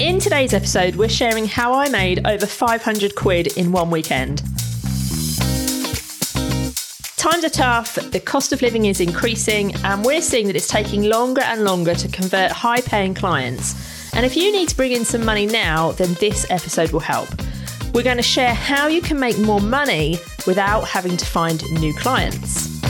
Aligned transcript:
In 0.00 0.18
today's 0.18 0.52
episode, 0.52 0.96
we're 0.96 1.08
sharing 1.08 1.46
how 1.46 1.72
I 1.72 1.88
made 1.88 2.26
over 2.26 2.46
500 2.46 3.14
quid 3.14 3.56
in 3.56 3.70
one 3.70 3.92
weekend. 3.92 4.38
Times 7.16 7.44
are 7.44 7.48
tough, 7.48 7.94
the 8.10 8.20
cost 8.20 8.52
of 8.52 8.60
living 8.60 8.86
is 8.86 9.00
increasing, 9.00 9.72
and 9.84 10.04
we're 10.04 10.20
seeing 10.20 10.48
that 10.48 10.56
it's 10.56 10.66
taking 10.66 11.04
longer 11.04 11.42
and 11.42 11.62
longer 11.62 11.94
to 11.94 12.08
convert 12.08 12.50
high 12.50 12.80
paying 12.80 13.14
clients. 13.14 14.12
And 14.14 14.26
if 14.26 14.36
you 14.36 14.50
need 14.50 14.68
to 14.70 14.76
bring 14.76 14.90
in 14.90 15.04
some 15.04 15.24
money 15.24 15.46
now, 15.46 15.92
then 15.92 16.14
this 16.14 16.44
episode 16.50 16.90
will 16.90 16.98
help. 16.98 17.28
We're 17.94 18.02
going 18.02 18.16
to 18.16 18.22
share 18.24 18.52
how 18.52 18.88
you 18.88 19.00
can 19.00 19.20
make 19.20 19.38
more 19.38 19.60
money 19.60 20.18
without 20.44 20.88
having 20.88 21.16
to 21.16 21.24
find 21.24 21.62
new 21.70 21.94
clients. 21.94 22.80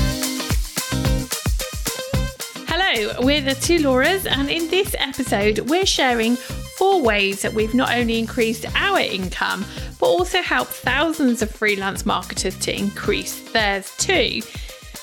Hello, 2.66 3.20
we're 3.20 3.42
the 3.42 3.54
two 3.60 3.80
Lauras, 3.80 4.26
and 4.26 4.48
in 4.48 4.68
this 4.70 4.96
episode, 4.98 5.58
we're 5.68 5.84
sharing 5.84 6.38
four 6.76 7.02
ways 7.02 7.42
that 7.42 7.54
we've 7.54 7.74
not 7.74 7.94
only 7.94 8.18
increased 8.18 8.66
our 8.74 8.98
income, 8.98 9.64
but 10.00 10.06
also 10.06 10.42
helped 10.42 10.72
thousands 10.72 11.42
of 11.42 11.50
freelance 11.50 12.04
marketers 12.04 12.58
to 12.60 12.76
increase 12.76 13.40
theirs 13.52 13.94
too. 13.96 14.40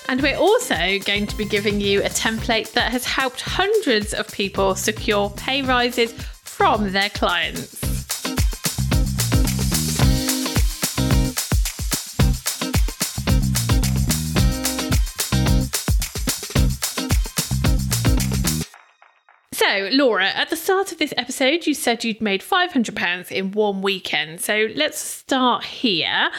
And 0.09 0.21
we're 0.21 0.38
also 0.38 0.99
going 1.05 1.27
to 1.27 1.38
be 1.38 1.45
giving 1.45 1.80
you 1.80 2.02
a 2.02 2.09
template 2.09 2.73
that 2.73 2.91
has 2.91 3.05
helped 3.05 3.41
hundreds 3.41 4.13
of 4.13 4.27
people 4.31 4.75
secure 4.75 5.30
pay 5.31 5.61
rises 5.61 6.13
from 6.44 6.91
their 6.91 7.09
clients. 7.09 7.80
So, 19.71 19.88
Laura, 19.93 20.25
at 20.25 20.49
the 20.49 20.57
start 20.57 20.91
of 20.91 20.98
this 20.98 21.13
episode, 21.16 21.66
you 21.66 21.73
said 21.73 22.03
you'd 22.03 22.19
made 22.19 22.41
£500 22.41 23.31
in 23.31 23.52
one 23.52 23.81
weekend. 23.81 24.41
So, 24.41 24.67
let's 24.75 25.00
start 25.00 25.63
here. 25.63 26.30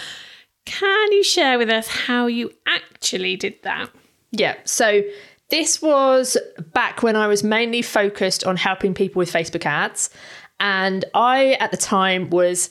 Can 0.66 1.12
you 1.12 1.24
share 1.24 1.56
with 1.56 1.70
us 1.70 1.88
how 1.88 2.26
you 2.26 2.52
actually 2.66 3.36
did 3.36 3.54
that? 3.62 3.88
Yeah, 4.32 4.56
so 4.64 5.02
this 5.48 5.80
was 5.80 6.36
back 6.74 7.02
when 7.02 7.16
I 7.16 7.26
was 7.26 7.42
mainly 7.42 7.80
focused 7.80 8.44
on 8.44 8.58
helping 8.58 8.92
people 8.92 9.20
with 9.20 9.32
Facebook 9.32 9.64
ads. 9.64 10.10
And 10.60 11.06
I, 11.14 11.52
at 11.52 11.70
the 11.70 11.78
time, 11.78 12.28
was 12.28 12.68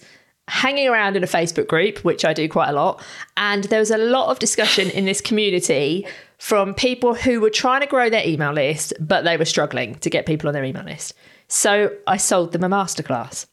hanging 0.47 0.87
around 0.87 1.17
in 1.17 1.23
a 1.23 1.27
Facebook 1.27 1.67
group, 1.69 2.03
which 2.03 2.23
I 2.23 2.33
do 2.33 2.47
quite 2.47 2.69
a 2.69 2.73
lot. 2.73 3.01
And 3.35 3.63
there 3.63 3.79
was 3.79 3.89
a 3.89 3.97
lot 3.97 4.29
of 4.29 4.37
discussion 4.37 4.91
in 4.91 5.05
this 5.05 5.21
community 5.21 6.05
from 6.41 6.73
people 6.73 7.13
who 7.13 7.39
were 7.39 7.51
trying 7.51 7.81
to 7.81 7.85
grow 7.85 8.09
their 8.09 8.27
email 8.27 8.51
list, 8.51 8.93
but 8.99 9.23
they 9.23 9.37
were 9.37 9.45
struggling 9.45 9.93
to 9.99 10.09
get 10.09 10.25
people 10.25 10.47
on 10.47 10.55
their 10.55 10.63
email 10.63 10.83
list. 10.83 11.13
So 11.47 11.95
I 12.07 12.17
sold 12.17 12.51
them 12.51 12.63
a 12.63 12.67
masterclass. 12.67 13.45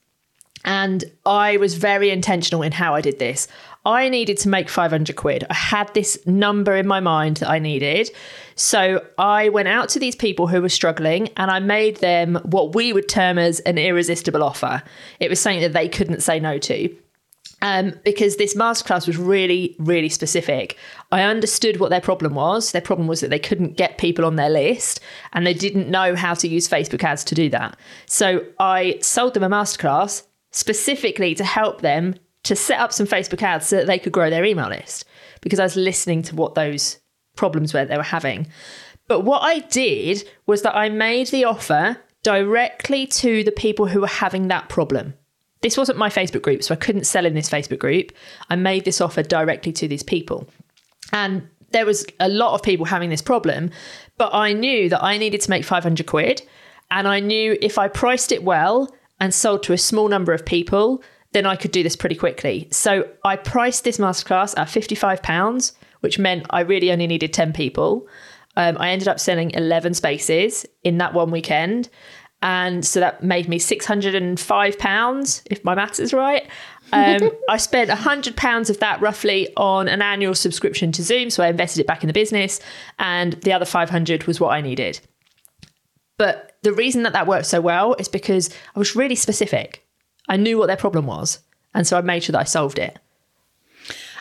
And 0.65 1.05
I 1.27 1.59
was 1.59 1.75
very 1.75 2.09
intentional 2.09 2.63
in 2.63 2.73
how 2.73 2.95
I 2.95 3.03
did 3.03 3.19
this. 3.19 3.47
I 3.85 4.09
needed 4.09 4.39
to 4.39 4.49
make 4.49 4.71
500 4.71 5.15
quid. 5.17 5.45
I 5.51 5.55
had 5.55 5.93
this 5.93 6.19
number 6.27 6.75
in 6.77 6.87
my 6.87 6.99
mind 6.99 7.37
that 7.37 7.51
I 7.51 7.59
needed. 7.59 8.11
So 8.55 9.05
I 9.19 9.51
went 9.51 9.69
out 9.69 9.91
to 9.91 9.99
these 9.99 10.17
people 10.17 10.47
who 10.47 10.63
were 10.63 10.71
struggling 10.71 11.29
and 11.37 11.51
I 11.51 11.59
made 11.59 11.99
them 11.99 12.37
what 12.45 12.75
we 12.75 12.95
would 12.95 13.07
term 13.07 13.37
as 13.37 13.61
an 13.61 13.77
irresistible 13.77 14.43
offer. 14.43 14.83
It 15.21 15.29
was 15.29 15.39
something 15.39 15.61
that 15.61 15.75
they 15.75 15.91
couldn't 15.91 16.23
say 16.23 16.41
no 16.41 16.57
to 16.57 16.97
um, 17.63 17.93
because 18.05 18.37
this 18.37 18.55
masterclass 18.55 19.07
was 19.07 19.17
really, 19.17 19.75
really 19.79 20.09
specific. 20.09 20.77
I 21.11 21.23
understood 21.23 21.81
what 21.81 21.91
their 21.91 22.01
problem 22.01 22.35
was. 22.35 22.73
Their 22.73 22.83
problem 22.83 23.09
was 23.09 23.21
that 23.21 23.31
they 23.31 23.39
couldn't 23.39 23.77
get 23.77 23.99
people 23.99 24.25
on 24.25 24.37
their 24.37 24.51
list 24.51 25.01
and 25.33 25.47
they 25.47 25.55
didn't 25.55 25.91
know 25.91 26.15
how 26.15 26.35
to 26.35 26.49
use 26.49 26.69
Facebook 26.69 27.03
ads 27.03 27.25
to 27.25 27.35
do 27.35 27.49
that. 27.51 27.77
So 28.07 28.45
I 28.61 28.99
sold 29.01 29.35
them 29.35 29.43
a 29.43 29.49
masterclass 29.49 30.23
specifically 30.53 31.35
to 31.35 31.45
help 31.45 31.81
them 31.81 32.15
to 32.45 32.55
set 32.55 32.79
up 32.79 32.93
some 32.93 33.07
Facebook 33.07 33.43
ads 33.43 33.67
so 33.67 33.77
that 33.77 33.87
they 33.87 33.99
could 33.99 34.13
grow 34.13 34.31
their 34.31 34.45
email 34.45 34.69
list 34.69 35.05
because 35.41 35.59
I 35.59 35.65
was 35.65 35.77
listening 35.77 36.23
to 36.23 36.37
what 36.37 36.55
those 36.55 36.99
problems 37.37 37.75
were 37.75 37.85
they 37.85 37.97
were 37.97 38.03
having. 38.03 38.47
But 39.09 39.21
what 39.21 39.43
I 39.43 39.61
did 39.61 40.29
was 40.47 40.63
that 40.63 40.77
I 40.77 40.89
made 40.89 41.29
the 41.29 41.45
offer 41.45 41.99
directly 42.23 43.07
to 43.07 43.43
the 43.43 43.53
people 43.53 43.87
who 43.87 44.01
were 44.01 44.07
having 44.07 44.49
that 44.49 44.69
problem. 44.69 45.15
This 45.61 45.77
wasn't 45.77 45.99
my 45.99 46.09
Facebook 46.09 46.43
group, 46.43 46.63
so 46.63 46.75
I 46.75 46.77
couldn't 46.77 47.05
sell 47.05 47.27
in 47.27 47.35
this 47.35 47.51
Facebook 47.51 47.79
group. 47.79 48.13
I 48.49 48.57
made 48.57 48.85
this 48.85 49.01
offer 49.01 49.23
directly 49.23 49.73
to 49.73 49.89
these 49.89 50.03
people. 50.03 50.47
And 51.13 51.49
there 51.71 51.87
was 51.87 52.07
a 52.21 52.29
lot 52.29 52.55
of 52.55 52.63
people 52.63 52.87
having 52.87 53.11
this 53.11 53.23
problem, 53.23 53.71
but 54.17 54.33
I 54.33 54.53
knew 54.53 54.89
that 54.89 55.03
I 55.03 55.19
needed 55.19 55.41
to 55.43 55.51
make 55.51 55.65
500 55.65 56.07
quid. 56.07 56.43
And 56.91 57.07
I 57.07 57.21
knew 57.21 57.59
if 57.61 57.79
I 57.79 57.89
priced 57.89 58.33
it 58.33 58.43
well 58.43 58.95
and 59.21 59.35
sold 59.35 59.63
to 59.65 59.73
a 59.73 59.79
small 59.79 60.09
number 60.09 60.33
of 60.33 60.47
people, 60.47 61.03
then 61.33 61.45
I 61.45 61.57
could 61.57 61.73
do 61.73 61.83
this 61.83 61.97
pretty 61.97 62.15
quickly. 62.15 62.69
So 62.71 63.09
I 63.25 63.37
priced 63.37 63.85
this 63.85 63.99
masterclass 63.99 64.57
at 64.57 64.69
£55, 64.69 65.73
which 66.01 66.19
meant 66.19 66.47
I 66.51 66.61
really 66.61 66.91
only 66.91 67.07
needed 67.07 67.33
10 67.35 67.53
people. 67.53 68.09
Um, 68.57 68.77
I 68.81 68.91
ended 68.91 69.09
up 69.09 69.21
selling 69.21 69.51
11 69.53 69.95
spaces 69.95 70.65
in 70.83 70.99
that 70.99 71.13
one 71.13 71.31
weekend. 71.31 71.91
And 72.41 72.85
so 72.85 73.01
that 73.01 73.23
made 73.23 73.49
me 73.49 73.59
£605, 73.59 75.43
if 75.51 75.65
my 75.65 75.75
maths 75.75 75.99
is 75.99 76.13
right. 76.13 76.49
Um, 76.93 77.31
I 77.49 77.57
spent 77.57 77.91
£100 77.91 78.71
of 78.71 78.79
that 78.79 79.01
roughly 79.01 79.49
on 79.57 79.89
an 79.89 80.03
annual 80.03 80.35
subscription 80.35 80.93
to 80.93 81.03
Zoom. 81.03 81.31
So 81.31 81.43
I 81.43 81.49
invested 81.49 81.81
it 81.81 81.87
back 81.87 82.05
in 82.05 82.07
the 82.07 82.13
business. 82.13 82.61
And 82.99 83.33
the 83.43 83.53
other 83.53 83.65
500 83.65 84.25
was 84.25 84.39
what 84.39 84.51
I 84.51 84.61
needed. 84.61 85.01
But 86.17 86.57
the 86.63 86.73
reason 86.73 87.03
that 87.05 87.13
that 87.13 87.27
worked 87.27 87.47
so 87.47 87.61
well 87.61 87.95
is 87.95 88.09
because 88.09 88.51
I 88.75 88.79
was 88.79 88.95
really 88.95 89.15
specific. 89.15 89.85
I 90.29 90.37
knew 90.37 90.59
what 90.59 90.67
their 90.67 90.77
problem 90.77 91.07
was. 91.07 91.41
And 91.75 91.87
so 91.87 91.97
I 91.97 92.03
made 92.03 92.25
sure 92.25 92.33
that 92.33 92.41
I 92.41 92.45
solved 92.45 92.79
it. 92.79 92.99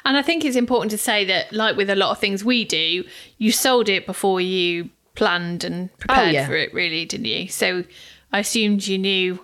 And 0.06 0.16
I 0.16 0.22
think 0.22 0.46
it's 0.46 0.56
important 0.56 0.92
to 0.92 0.98
say 0.98 1.26
that, 1.26 1.52
like 1.52 1.76
with 1.76 1.90
a 1.90 1.96
lot 1.96 2.12
of 2.12 2.20
things 2.20 2.44
we 2.44 2.64
do, 2.64 3.04
you 3.38 3.52
sold 3.52 3.90
it 3.90 4.06
before 4.06 4.40
you 4.40 4.90
planned 5.18 5.66
and 5.66 5.90
oh, 5.92 5.96
prepared 5.98 6.30
oh, 6.30 6.32
yeah. 6.32 6.48
for 6.48 6.56
it, 6.56 6.74
really, 6.74 7.04
didn't 7.04 7.26
you? 7.26 7.50
So 7.50 7.84
I 8.32 8.40
assumed 8.40 8.88
you 8.88 8.98
knew 8.98 9.40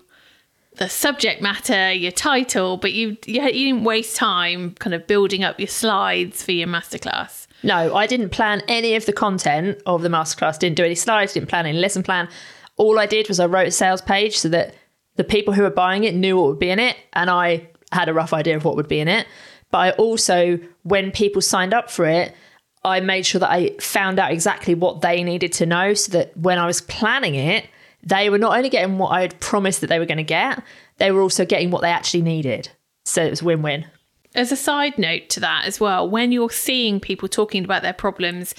the 0.78 0.88
subject 0.88 1.42
matter, 1.42 1.92
your 1.92 2.12
title, 2.12 2.78
but 2.78 2.94
you 2.94 3.18
you, 3.26 3.42
you 3.42 3.74
didn't 3.74 3.84
waste 3.84 4.16
time 4.16 4.76
kind 4.76 4.94
of 4.94 5.06
building 5.06 5.44
up 5.44 5.60
your 5.60 5.68
slides 5.68 6.42
for 6.42 6.52
your 6.52 6.68
masterclass. 6.68 7.48
No, 7.64 7.96
I 7.96 8.08
didn't 8.08 8.30
plan 8.30 8.62
any 8.68 8.96
of 8.96 9.06
the 9.06 9.14
content 9.14 9.82
of 9.86 10.02
the 10.02 10.10
masterclass. 10.10 10.60
Didn't 10.60 10.78
do 10.78 10.86
any 10.86 10.96
slides. 10.96 11.34
Didn't 11.34 11.50
plan 11.50 11.66
any 11.66 11.78
lesson 11.78 12.04
plan. 12.04 12.30
All 12.78 13.00
I 13.00 13.06
did 13.06 13.28
was 13.28 13.40
I 13.40 13.46
wrote 13.46 13.68
a 13.68 13.72
sales 13.72 14.02
page 14.02 14.38
so 14.38 14.50
that 14.50 14.74
the 15.16 15.24
people 15.24 15.54
who 15.54 15.62
were 15.62 15.70
buying 15.70 16.04
it 16.06 16.16
knew 16.16 16.38
what 16.38 16.48
would 16.48 16.60
be 16.60 16.70
in 16.70 16.80
it, 16.80 16.98
and 17.14 17.30
I 17.30 17.70
had 17.92 18.10
a 18.10 18.14
rough 18.14 18.34
idea 18.34 18.56
of 18.56 18.66
what 18.66 18.76
would 18.76 18.88
be 18.88 19.00
in 19.00 19.08
it. 19.08 19.28
But 19.72 19.78
I 19.78 19.92
also, 19.92 20.60
when 20.84 21.12
people 21.12 21.42
signed 21.42 21.74
up 21.74 21.90
for 21.90 22.06
it, 22.06 22.36
I 22.86 23.00
made 23.00 23.26
sure 23.26 23.40
that 23.40 23.52
I 23.52 23.76
found 23.80 24.20
out 24.20 24.32
exactly 24.32 24.76
what 24.76 25.02
they 25.02 25.24
needed 25.24 25.54
to 25.54 25.66
know 25.66 25.94
so 25.94 26.12
that 26.12 26.36
when 26.36 26.58
I 26.60 26.66
was 26.66 26.82
planning 26.82 27.36
it, 27.36 27.68
they 28.04 28.30
were 28.30 28.38
not 28.38 28.58
only 28.58 28.70
getting 28.70 28.98
what 28.98 29.10
I 29.10 29.22
had 29.22 29.40
promised 29.40 29.82
that 29.82 29.88
they 29.88 30.00
were 30.00 30.06
going 30.06 30.18
to 30.18 30.24
get, 30.24 30.62
they 30.98 31.12
were 31.12 31.22
also 31.22 31.46
getting 31.46 31.72
what 31.72 31.82
they 31.82 31.90
actually 31.90 32.22
needed. 32.22 32.70
So 33.06 33.24
it 33.24 33.30
was 33.30 33.42
win 33.44 33.62
win. 33.62 33.86
As 34.36 34.52
a 34.52 34.58
side 34.58 34.98
note 34.98 35.30
to 35.30 35.40
that 35.42 35.66
as 35.66 35.80
well, 35.80 36.10
when 36.10 36.32
you're 36.32 36.50
seeing 36.50 37.00
people 37.00 37.30
talking 37.30 37.64
about 37.64 37.84
their 37.84 37.94
problems 37.94 38.54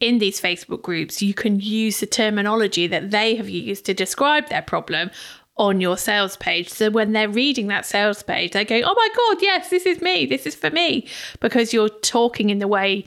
in 0.00 0.18
these 0.18 0.40
Facebook 0.40 0.82
groups, 0.82 1.22
you 1.22 1.34
can 1.34 1.60
use 1.60 2.00
the 2.00 2.06
terminology 2.06 2.86
that 2.86 3.10
they 3.10 3.36
have 3.36 3.48
used 3.48 3.86
to 3.86 3.94
describe 3.94 4.48
their 4.48 4.62
problem 4.62 5.10
on 5.56 5.80
your 5.80 5.96
sales 5.96 6.36
page. 6.36 6.68
So 6.68 6.90
when 6.90 7.12
they're 7.12 7.28
reading 7.28 7.66
that 7.68 7.86
sales 7.86 8.22
page, 8.22 8.52
they're 8.52 8.64
going, 8.64 8.84
oh 8.84 8.94
my 8.94 9.08
God, 9.16 9.42
yes, 9.42 9.70
this 9.70 9.86
is 9.86 10.00
me. 10.00 10.26
This 10.26 10.46
is 10.46 10.54
for 10.54 10.70
me. 10.70 11.08
Because 11.40 11.72
you're 11.72 11.88
talking 11.88 12.50
in 12.50 12.58
the 12.58 12.68
way 12.68 13.04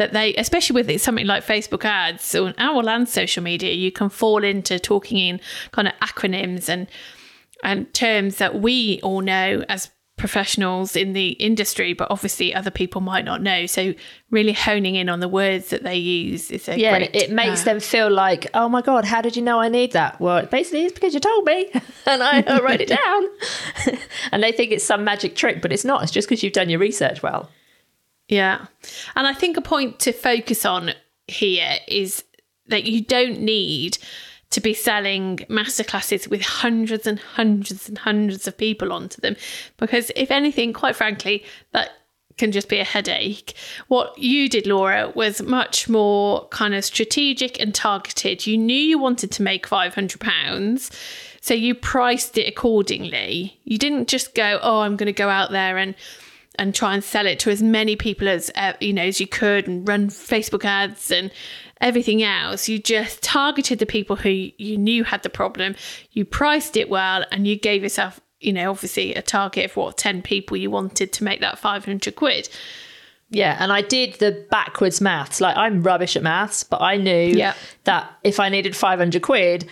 that 0.00 0.14
they, 0.14 0.34
especially 0.36 0.82
with 0.82 0.98
something 0.98 1.26
like 1.26 1.44
Facebook 1.44 1.84
ads 1.84 2.34
or 2.34 2.54
our 2.56 2.82
land 2.82 3.06
social 3.06 3.42
media, 3.42 3.74
you 3.74 3.92
can 3.92 4.08
fall 4.08 4.42
into 4.42 4.78
talking 4.78 5.18
in 5.18 5.40
kind 5.72 5.86
of 5.86 5.94
acronyms 6.00 6.70
and 6.70 6.86
and 7.62 7.92
terms 7.92 8.36
that 8.36 8.62
we 8.62 8.98
all 9.02 9.20
know 9.20 9.62
as 9.68 9.90
professionals 10.16 10.96
in 10.96 11.12
the 11.12 11.32
industry, 11.32 11.92
but 11.92 12.10
obviously 12.10 12.54
other 12.54 12.70
people 12.70 13.02
might 13.02 13.26
not 13.26 13.42
know. 13.42 13.66
So 13.66 13.92
really 14.30 14.54
honing 14.54 14.94
in 14.94 15.10
on 15.10 15.20
the 15.20 15.28
words 15.28 15.68
that 15.68 15.82
they 15.82 15.96
use 15.96 16.50
is 16.50 16.66
a 16.66 16.80
yeah. 16.80 16.96
Great, 16.96 17.14
it 17.14 17.30
makes 17.30 17.60
uh, 17.60 17.64
them 17.64 17.80
feel 17.80 18.10
like, 18.10 18.46
oh 18.54 18.70
my 18.70 18.80
god, 18.80 19.04
how 19.04 19.20
did 19.20 19.36
you 19.36 19.42
know 19.42 19.60
I 19.60 19.68
need 19.68 19.92
that? 19.92 20.18
Well, 20.18 20.46
basically, 20.46 20.86
it's 20.86 20.94
because 20.94 21.12
you 21.12 21.20
told 21.20 21.44
me, 21.44 21.70
and 22.06 22.22
I, 22.22 22.42
I 22.46 22.60
wrote 22.60 22.80
it 22.80 22.88
down. 23.86 23.98
and 24.32 24.42
they 24.42 24.52
think 24.52 24.72
it's 24.72 24.84
some 24.84 25.04
magic 25.04 25.36
trick, 25.36 25.60
but 25.60 25.74
it's 25.74 25.84
not. 25.84 26.02
It's 26.02 26.12
just 26.12 26.26
because 26.26 26.42
you've 26.42 26.54
done 26.54 26.70
your 26.70 26.80
research 26.80 27.22
well. 27.22 27.50
Yeah. 28.30 28.66
And 29.16 29.26
I 29.26 29.34
think 29.34 29.56
a 29.56 29.60
point 29.60 29.98
to 30.00 30.12
focus 30.12 30.64
on 30.64 30.92
here 31.26 31.76
is 31.88 32.24
that 32.68 32.84
you 32.84 33.02
don't 33.02 33.40
need 33.40 33.98
to 34.50 34.60
be 34.60 34.72
selling 34.72 35.38
masterclasses 35.48 36.28
with 36.28 36.42
hundreds 36.42 37.06
and 37.06 37.18
hundreds 37.18 37.88
and 37.88 37.98
hundreds 37.98 38.46
of 38.46 38.56
people 38.56 38.92
onto 38.92 39.20
them. 39.20 39.36
Because 39.76 40.12
if 40.14 40.30
anything, 40.30 40.72
quite 40.72 40.94
frankly, 40.94 41.44
that 41.72 41.90
can 42.38 42.52
just 42.52 42.68
be 42.68 42.78
a 42.78 42.84
headache. 42.84 43.54
What 43.88 44.16
you 44.16 44.48
did, 44.48 44.66
Laura, 44.66 45.12
was 45.14 45.42
much 45.42 45.88
more 45.88 46.48
kind 46.48 46.74
of 46.74 46.84
strategic 46.84 47.60
and 47.60 47.74
targeted. 47.74 48.46
You 48.46 48.56
knew 48.56 48.74
you 48.74 48.98
wanted 48.98 49.32
to 49.32 49.42
make 49.42 49.68
£500. 49.68 50.96
So 51.40 51.54
you 51.54 51.74
priced 51.74 52.38
it 52.38 52.48
accordingly. 52.48 53.58
You 53.64 53.76
didn't 53.76 54.08
just 54.08 54.34
go, 54.34 54.60
oh, 54.62 54.80
I'm 54.80 54.96
going 54.96 55.06
to 55.06 55.12
go 55.12 55.28
out 55.28 55.50
there 55.50 55.78
and 55.78 55.94
and 56.58 56.74
try 56.74 56.94
and 56.94 57.02
sell 57.04 57.26
it 57.26 57.38
to 57.40 57.50
as 57.50 57.62
many 57.62 57.96
people 57.96 58.28
as 58.28 58.50
uh, 58.54 58.72
you 58.80 58.92
know 58.92 59.02
as 59.02 59.20
you 59.20 59.26
could 59.26 59.66
and 59.68 59.86
run 59.86 60.08
Facebook 60.08 60.64
ads 60.64 61.10
and 61.10 61.30
everything 61.80 62.22
else. 62.22 62.68
You 62.68 62.78
just 62.78 63.22
targeted 63.22 63.78
the 63.78 63.86
people 63.86 64.16
who 64.16 64.28
you 64.28 64.76
knew 64.76 65.04
had 65.04 65.22
the 65.22 65.30
problem. 65.30 65.74
You 66.12 66.24
priced 66.24 66.76
it 66.76 66.90
well 66.90 67.24
and 67.32 67.46
you 67.46 67.56
gave 67.56 67.82
yourself, 67.82 68.20
you 68.40 68.52
know, 68.52 68.70
obviously 68.70 69.14
a 69.14 69.22
target 69.22 69.70
of 69.70 69.76
what 69.76 69.96
10 69.96 70.20
people 70.22 70.56
you 70.58 70.70
wanted 70.70 71.12
to 71.14 71.24
make 71.24 71.40
that 71.40 71.58
500 71.58 72.14
quid. 72.16 72.48
Yeah, 73.30 73.56
and 73.60 73.72
I 73.72 73.80
did 73.80 74.14
the 74.14 74.44
backwards 74.50 75.00
maths. 75.00 75.40
Like 75.40 75.56
I'm 75.56 75.82
rubbish 75.82 76.16
at 76.16 76.22
maths, 76.22 76.64
but 76.64 76.82
I 76.82 76.96
knew 76.96 77.28
Yeah. 77.36 77.54
that 77.84 78.10
if 78.24 78.40
I 78.40 78.48
needed 78.48 78.74
500 78.76 79.22
quid, 79.22 79.68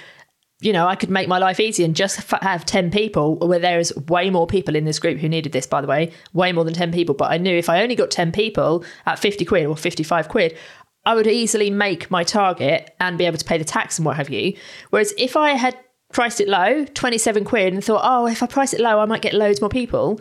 you 0.60 0.72
know, 0.72 0.88
I 0.88 0.96
could 0.96 1.10
make 1.10 1.28
my 1.28 1.38
life 1.38 1.60
easy 1.60 1.84
and 1.84 1.94
just 1.94 2.30
have 2.32 2.64
10 2.64 2.90
people 2.90 3.36
where 3.38 3.60
there 3.60 3.78
is 3.78 3.94
way 4.08 4.28
more 4.28 4.46
people 4.46 4.74
in 4.74 4.84
this 4.84 4.98
group 4.98 5.18
who 5.18 5.28
needed 5.28 5.52
this, 5.52 5.66
by 5.66 5.80
the 5.80 5.86
way, 5.86 6.12
way 6.32 6.52
more 6.52 6.64
than 6.64 6.74
10 6.74 6.90
people. 6.90 7.14
But 7.14 7.30
I 7.30 7.38
knew 7.38 7.56
if 7.56 7.68
I 7.68 7.82
only 7.82 7.94
got 7.94 8.10
10 8.10 8.32
people 8.32 8.84
at 9.06 9.20
50 9.20 9.44
quid 9.44 9.66
or 9.66 9.76
55 9.76 10.28
quid, 10.28 10.58
I 11.06 11.14
would 11.14 11.28
easily 11.28 11.70
make 11.70 12.10
my 12.10 12.24
target 12.24 12.94
and 12.98 13.16
be 13.16 13.24
able 13.24 13.38
to 13.38 13.44
pay 13.44 13.56
the 13.56 13.64
tax 13.64 13.98
and 13.98 14.06
what 14.06 14.16
have 14.16 14.30
you. 14.30 14.54
Whereas 14.90 15.14
if 15.16 15.36
I 15.36 15.50
had 15.50 15.78
priced 16.12 16.40
it 16.40 16.48
low, 16.48 16.84
27 16.86 17.44
quid, 17.44 17.72
and 17.72 17.84
thought, 17.84 18.02
oh, 18.02 18.26
if 18.26 18.42
I 18.42 18.46
price 18.46 18.74
it 18.74 18.80
low, 18.80 18.98
I 18.98 19.04
might 19.04 19.22
get 19.22 19.34
loads 19.34 19.60
more 19.60 19.70
people. 19.70 20.20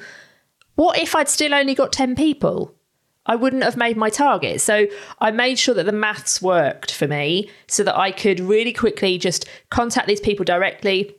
What 0.76 1.00
if 1.00 1.16
I'd 1.16 1.30
still 1.30 1.56
only 1.56 1.74
got 1.74 1.92
10 1.92 2.16
people? 2.16 2.77
I 3.28 3.36
wouldn't 3.36 3.64
have 3.64 3.78
made 3.78 3.98
my 3.98 4.10
target. 4.10 4.62
So 4.62 4.88
I 5.20 5.32
made 5.32 5.60
sure 5.60 5.76
that 5.76 5.86
the 5.86 5.92
maths 5.92 6.42
worked 6.42 6.92
for 6.92 7.08
me 7.08 7.50
so 7.68 7.84
that 7.84 7.98
I 7.98 8.12
could 8.12 8.40
really 8.40 8.74
quickly 8.74 9.18
just 9.18 9.46
contact 9.70 10.08
these 10.08 10.22
people 10.22 10.46
directly. 10.46 11.14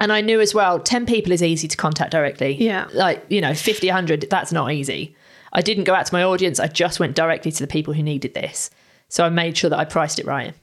And 0.00 0.12
I 0.12 0.20
knew 0.22 0.40
as 0.40 0.54
well, 0.54 0.80
10 0.80 1.06
people 1.06 1.30
is 1.30 1.42
easy 1.42 1.68
to 1.68 1.76
contact 1.76 2.10
directly. 2.10 2.54
Yeah. 2.54 2.88
Like, 2.92 3.24
you 3.28 3.40
know, 3.40 3.54
50, 3.54 3.86
100, 3.86 4.26
that's 4.30 4.50
not 4.50 4.72
easy. 4.72 5.14
I 5.52 5.60
didn't 5.60 5.84
go 5.84 5.94
out 5.94 6.06
to 6.06 6.14
my 6.14 6.22
audience. 6.22 6.58
I 6.58 6.66
just 6.66 6.98
went 6.98 7.14
directly 7.14 7.52
to 7.52 7.62
the 7.62 7.70
people 7.70 7.92
who 7.92 8.02
needed 8.02 8.34
this. 8.34 8.70
So 9.08 9.24
I 9.24 9.28
made 9.28 9.56
sure 9.56 9.68
that 9.70 9.78
I 9.78 9.84
priced 9.84 10.18
it 10.18 10.26
right. 10.26 10.54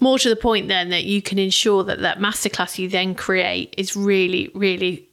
More 0.00 0.18
to 0.18 0.28
the 0.28 0.36
point, 0.36 0.68
then, 0.68 0.90
that 0.90 1.04
you 1.04 1.22
can 1.22 1.38
ensure 1.38 1.84
that 1.84 2.00
that 2.00 2.18
masterclass 2.18 2.78
you 2.78 2.88
then 2.88 3.14
create 3.14 3.74
is 3.78 3.96
really, 3.96 4.50
really 4.54 5.08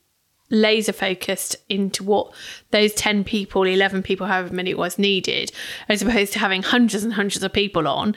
laser 0.53 0.93
focused 0.93 1.57
into 1.67 2.03
what 2.03 2.33
those 2.71 2.93
10 2.93 3.23
people, 3.25 3.63
11 3.63 4.03
people, 4.03 4.27
however 4.27 4.53
many 4.53 4.71
it 4.71 4.77
was 4.77 4.97
needed, 4.97 5.51
as 5.89 6.01
opposed 6.01 6.31
to 6.33 6.39
having 6.39 6.63
hundreds 6.63 7.03
and 7.03 7.13
hundreds 7.13 7.43
of 7.43 7.51
people 7.51 7.87
on. 7.87 8.15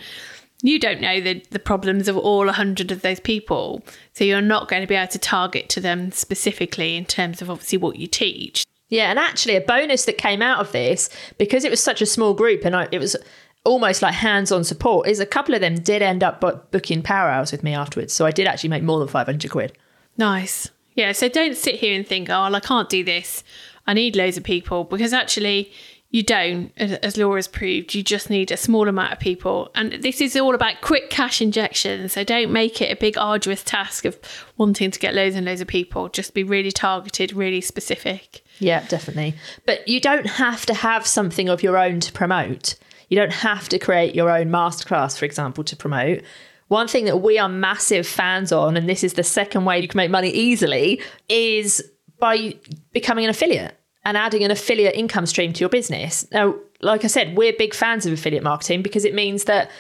You 0.63 0.79
don't 0.79 1.01
know 1.01 1.21
the, 1.21 1.45
the 1.51 1.59
problems 1.59 2.09
of 2.09 2.17
all 2.17 2.47
100 2.47 2.91
of 2.91 3.03
those 3.03 3.21
people. 3.21 3.83
So 4.15 4.25
you're 4.25 4.41
not 4.41 4.69
going 4.69 4.83
to 4.83 4.87
be 4.87 4.95
able 4.95 5.11
to 5.13 5.19
target 5.19 5.69
to 5.71 5.81
them 5.81 6.13
specifically 6.13 6.97
in 6.97 7.05
terms 7.05 7.43
of 7.43 7.51
obviously 7.51 7.79
what 7.79 7.97
you 7.97 8.07
teach. 8.07 8.65
Yeah, 8.89 9.11
and 9.11 9.19
actually, 9.19 9.57
a 9.57 9.61
bonus 9.61 10.05
that 10.05 10.17
came 10.17 10.41
out 10.41 10.61
of 10.61 10.71
this 10.71 11.11
because 11.39 11.65
it 11.65 11.71
was 11.71 11.83
such 11.83 12.01
a 12.01 12.07
small 12.07 12.35
group 12.35 12.65
and 12.65 12.77
I, 12.77 12.89
it 12.93 13.01
was 13.01 13.17
almost 13.65 14.01
like 14.01 14.15
hands-on 14.15 14.63
support 14.63 15.09
is 15.09 15.19
a 15.19 15.27
couple 15.27 15.55
of 15.55 15.61
them 15.61 15.75
did 15.75 16.01
end 16.01 16.23
up 16.23 16.41
booking 16.71 17.03
power 17.03 17.29
hours 17.29 17.51
with 17.51 17.65
me 17.65 17.75
afterwards. 17.75 18.13
So 18.13 18.25
I 18.25 18.31
did 18.31 18.47
actually 18.47 18.71
make 18.71 18.85
more 18.85 19.01
than 19.01 19.09
five 19.09 19.27
hundred 19.27 19.51
quid. 19.51 19.77
Nice. 20.17 20.71
Yeah, 20.97 21.13
so 21.13 21.29
don't 21.29 21.57
sit 21.57 21.77
here 21.77 21.95
and 21.95 22.07
think, 22.07 22.29
oh, 22.29 22.43
well, 22.43 22.57
I 22.57 22.61
can't 22.61 22.89
do 22.89 23.05
this. 23.05 23.45
I 23.87 23.95
need 23.95 24.17
loads 24.17 24.37
of 24.37 24.43
people 24.43 24.83
because 24.85 25.13
actually 25.13 25.71
you 26.11 26.23
don't, 26.23 26.73
as 26.77 26.93
as 26.93 27.17
Laura's 27.17 27.47
proved. 27.49 27.95
You 27.95 28.03
just 28.03 28.31
need 28.31 28.51
a 28.51 28.57
small 28.57 28.89
amount 28.89 29.13
of 29.13 29.19
people. 29.19 29.71
And 29.75 29.93
this 30.03 30.21
is 30.21 30.37
all 30.37 30.55
about 30.55 30.81
quick 30.81 31.11
cash 31.11 31.43
injection. 31.43 32.09
So 32.09 32.25
don't 32.25 32.51
make 32.51 32.81
it 32.81 32.91
a 32.91 32.97
big, 32.97 33.19
arduous 33.19 33.63
task 33.63 34.05
of 34.05 34.19
wanting 34.57 34.91
to 34.91 34.99
get 34.99 35.15
loads 35.15 35.37
and 35.37 35.45
loads 35.45 35.61
of 35.61 35.69
people. 35.69 36.09
Just 36.09 36.33
be 36.33 36.43
really 36.43 36.73
targeted, 36.73 37.33
really 37.33 37.61
specific. 37.61 38.43
Yeah, 38.59 38.87
definitely. 38.89 39.35
But 39.67 39.87
you 39.87 40.01
don't 40.01 40.27
have 40.27 40.65
to 40.67 40.75
have 40.75 41.07
something 41.07 41.49
of 41.49 41.63
your 41.63 41.77
own 41.77 42.01
to 42.01 42.13
promote. 42.13 42.77
You 43.09 43.17
don't 43.17 43.33
have 43.33 43.69
to 43.69 43.79
create 43.79 44.15
your 44.15 44.31
own 44.31 44.49
masterclass, 44.49 45.19
for 45.19 45.27
example, 45.27 45.65
to 45.65 45.77
promote. 45.77 46.23
One 46.69 46.89
thing 46.89 47.05
that 47.05 47.19
we 47.19 47.39
are 47.39 47.49
massive 47.49 48.07
fans 48.07 48.51
on, 48.51 48.77
and 48.77 48.89
this 48.89 49.05
is 49.05 49.13
the 49.13 49.23
second 49.23 49.65
way 49.65 49.81
you 49.81 49.89
can 49.89 49.99
make 49.99 50.11
money 50.11 50.31
easily, 50.31 51.01
is 51.29 51.83
by 52.19 52.57
becoming 52.93 53.25
an 53.25 53.31
affiliate 53.31 53.79
and 54.05 54.17
adding 54.17 54.43
an 54.43 54.51
affiliate 54.51 54.95
income 54.95 55.27
stream 55.27 55.53
to 55.53 55.61
your 55.61 55.69
business. 55.69 56.27
Now, 56.33 56.55
like 56.81 57.05
I 57.05 57.09
said, 57.09 57.37
we're 57.37 57.53
big 57.53 57.75
fans 57.75 58.07
of 58.07 58.13
affiliate 58.13 58.43
marketing 58.43 58.83
because 58.83 59.05
it 59.05 59.15
means 59.15 59.45
that 59.45 59.71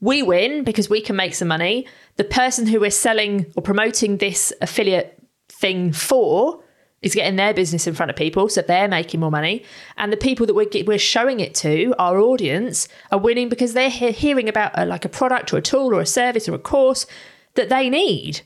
we 0.00 0.22
win 0.22 0.64
because 0.64 0.90
we 0.90 1.00
can 1.00 1.16
make 1.16 1.34
some 1.34 1.48
money. 1.48 1.86
The 2.16 2.24
person 2.24 2.66
who 2.66 2.80
we're 2.80 2.90
selling 2.90 3.46
or 3.56 3.62
promoting 3.62 4.18
this 4.18 4.52
affiliate 4.60 5.18
thing 5.48 5.92
for 5.92 6.62
is 7.06 7.14
getting 7.14 7.36
their 7.36 7.54
business 7.54 7.86
in 7.86 7.94
front 7.94 8.10
of 8.10 8.16
people, 8.16 8.48
so 8.48 8.62
they're 8.62 8.88
making 8.88 9.20
more 9.20 9.30
money. 9.30 9.64
And 9.96 10.12
the 10.12 10.16
people 10.16 10.46
that 10.46 10.54
we're, 10.54 10.68
we're 10.84 10.98
showing 10.98 11.40
it 11.40 11.54
to, 11.56 11.94
our 11.98 12.18
audience, 12.18 12.88
are 13.10 13.18
winning 13.18 13.48
because 13.48 13.72
they're 13.72 13.90
he- 13.90 14.12
hearing 14.12 14.48
about 14.48 14.72
a, 14.74 14.84
like 14.84 15.04
a 15.04 15.08
product 15.08 15.52
or 15.52 15.58
a 15.58 15.62
tool 15.62 15.94
or 15.94 16.00
a 16.00 16.06
service 16.06 16.48
or 16.48 16.54
a 16.54 16.58
course 16.58 17.06
that 17.54 17.68
they 17.68 17.88
need. 17.88 18.42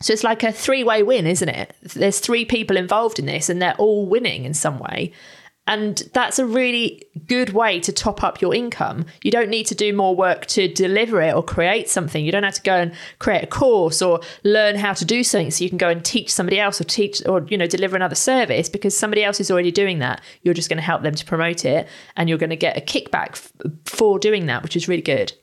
So 0.00 0.12
it's 0.12 0.24
like 0.24 0.42
a 0.42 0.52
three 0.52 0.84
way 0.84 1.02
win, 1.02 1.26
isn't 1.26 1.48
it? 1.48 1.74
There's 1.82 2.20
three 2.20 2.44
people 2.44 2.76
involved 2.76 3.18
in 3.18 3.26
this 3.26 3.48
and 3.48 3.60
they're 3.60 3.74
all 3.74 4.06
winning 4.06 4.44
in 4.44 4.54
some 4.54 4.78
way. 4.78 5.12
And 5.68 5.98
that's 6.14 6.38
a 6.38 6.46
really 6.46 7.02
good 7.26 7.50
way 7.50 7.78
to 7.80 7.92
top 7.92 8.24
up 8.24 8.40
your 8.40 8.54
income. 8.54 9.04
You 9.22 9.30
don't 9.30 9.50
need 9.50 9.64
to 9.64 9.74
do 9.74 9.92
more 9.92 10.16
work 10.16 10.46
to 10.46 10.66
deliver 10.66 11.20
it 11.20 11.34
or 11.34 11.42
create 11.42 11.90
something. 11.90 12.24
You 12.24 12.32
don't 12.32 12.42
have 12.42 12.54
to 12.54 12.62
go 12.62 12.74
and 12.74 12.94
create 13.18 13.44
a 13.44 13.46
course 13.46 14.00
or 14.00 14.20
learn 14.44 14.76
how 14.76 14.94
to 14.94 15.04
do 15.04 15.22
something 15.22 15.50
so 15.50 15.62
you 15.62 15.68
can 15.68 15.76
go 15.76 15.90
and 15.90 16.02
teach 16.02 16.32
somebody 16.32 16.58
else 16.58 16.80
or 16.80 16.84
teach 16.84 17.22
or 17.26 17.46
you 17.50 17.58
know 17.58 17.66
deliver 17.66 17.96
another 17.96 18.14
service 18.14 18.70
because 18.70 18.96
somebody 18.96 19.22
else 19.22 19.40
is 19.40 19.50
already 19.50 19.70
doing 19.70 19.98
that. 19.98 20.22
You're 20.40 20.54
just 20.54 20.70
going 20.70 20.78
to 20.78 20.82
help 20.82 21.02
them 21.02 21.14
to 21.14 21.24
promote 21.26 21.66
it 21.66 21.86
and 22.16 22.30
you're 22.30 22.38
going 22.38 22.48
to 22.48 22.56
get 22.56 22.78
a 22.78 22.80
kickback 22.80 23.32
f- 23.32 23.52
for 23.84 24.18
doing 24.18 24.46
that, 24.46 24.62
which 24.62 24.74
is 24.74 24.88
really 24.88 25.02
good. 25.02 25.34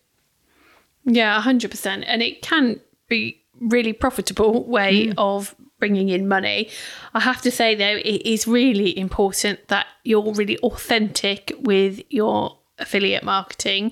Yeah, 1.03 1.39
100%. 1.39 2.03
And 2.07 2.23
it 2.23 2.41
can 2.41 2.79
be 3.07 3.43
really 3.59 3.93
profitable 3.93 4.67
way 4.67 5.07
mm. 5.07 5.13
of 5.19 5.53
bringing 5.85 6.09
in 6.09 6.27
money. 6.27 6.67
I 7.13 7.19
have 7.19 7.43
to 7.43 7.51
say 7.51 7.75
though, 7.75 7.97
it 7.97 8.25
is 8.25 8.47
really 8.47 8.97
important 8.97 9.67
that 9.67 9.85
you're 10.03 10.33
really 10.33 10.57
authentic 10.63 11.53
with 11.59 12.01
your 12.09 12.57
affiliate 12.79 13.23
marketing. 13.23 13.91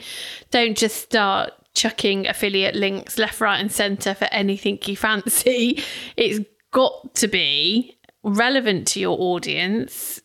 Don't 0.49 0.75
just 0.75 0.97
start 1.03 1.53
chucking 1.75 2.25
affiliate 2.27 2.73
links 2.73 3.19
left, 3.19 3.39
right, 3.39 3.59
and 3.59 3.71
centre 3.71 4.15
for 4.15 4.25
anything 4.31 4.79
you 4.85 4.97
fancy. 4.97 5.83
It's 6.17 6.43
got 6.71 7.13
to 7.13 7.27
be 7.27 7.95
relevant 8.23 8.87
to 8.87 8.99
your 8.99 9.15
audience. 9.19 10.19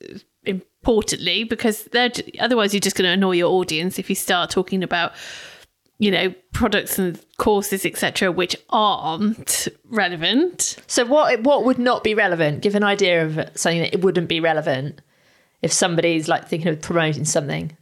Importantly, 0.44 1.44
because 1.44 1.84
they're 1.92 2.12
otherwise 2.40 2.72
you're 2.72 2.80
just 2.80 2.96
going 2.96 3.08
to 3.08 3.12
annoy 3.12 3.32
your 3.32 3.50
audience 3.50 3.98
if 3.98 4.08
you 4.08 4.16
start 4.16 4.48
talking 4.48 4.82
about 4.82 5.12
you 5.98 6.10
know 6.10 6.32
products 6.52 6.98
and 6.98 7.20
courses 7.38 7.84
etc 7.84 8.30
which 8.32 8.56
aren't 8.70 9.68
relevant 9.90 10.76
So 10.86 11.04
what 11.04 11.42
what 11.42 11.64
would 11.64 11.78
not 11.78 12.02
be 12.04 12.14
relevant? 12.14 12.62
Give 12.62 12.74
an 12.74 12.84
idea 12.84 13.24
of 13.26 13.34
something 13.56 13.80
that 13.82 13.94
it 13.94 14.02
wouldn't 14.02 14.28
be 14.28 14.40
relevant 14.40 15.00
if 15.62 15.72
somebody's 15.72 16.28
like 16.28 16.48
thinking 16.48 16.68
of 16.68 16.80
promoting 16.80 17.24
something. 17.24 17.76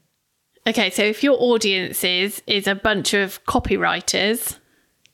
okay 0.67 0.91
so 0.91 1.03
if 1.03 1.23
your 1.23 1.37
audience 1.41 2.03
is 2.05 2.43
is 2.47 2.67
a 2.67 2.75
bunch 2.75 3.13
of 3.15 3.45
copywriters 3.45 4.59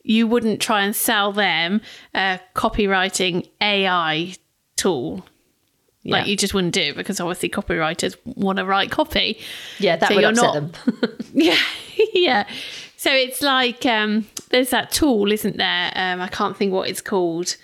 you 0.05 0.27
wouldn't 0.27 0.59
try 0.61 0.81
and 0.83 0.95
sell 0.95 1.31
them 1.31 1.79
a 2.13 2.39
copywriting 2.55 3.47
ai 3.61 4.33
tool 4.75 5.25
like 6.05 6.27
you 6.27 6.35
just 6.35 6.53
wouldn't 6.53 6.73
do 6.73 6.81
it 6.81 6.95
because 6.97 7.19
obviously 7.21 7.47
copywriters 7.49 8.17
want 8.25 8.57
to 8.57 8.65
write 8.65 8.91
copy 8.91 9.39
Yeah, 9.79 9.95
that 9.95 10.09
So 10.09 10.15
would 10.15 10.21
you're 10.21 10.31
upset 10.31 10.53
not- 10.53 10.73
them. 10.73 11.17
Yeah, 11.33 11.57
yeah. 12.13 12.47
So 13.03 13.11
it's 13.11 13.41
like 13.41 13.85
um, 13.85 14.25
there's 14.49 14.69
that 14.69 14.89
tool, 14.89 15.29
isn't 15.29 15.57
there? 15.57 15.91
Um, 15.93 16.21
I 16.21 16.29
can't 16.29 16.55
think 16.55 16.71
what 16.71 16.87
it's 16.87 17.01
called. 17.01 17.57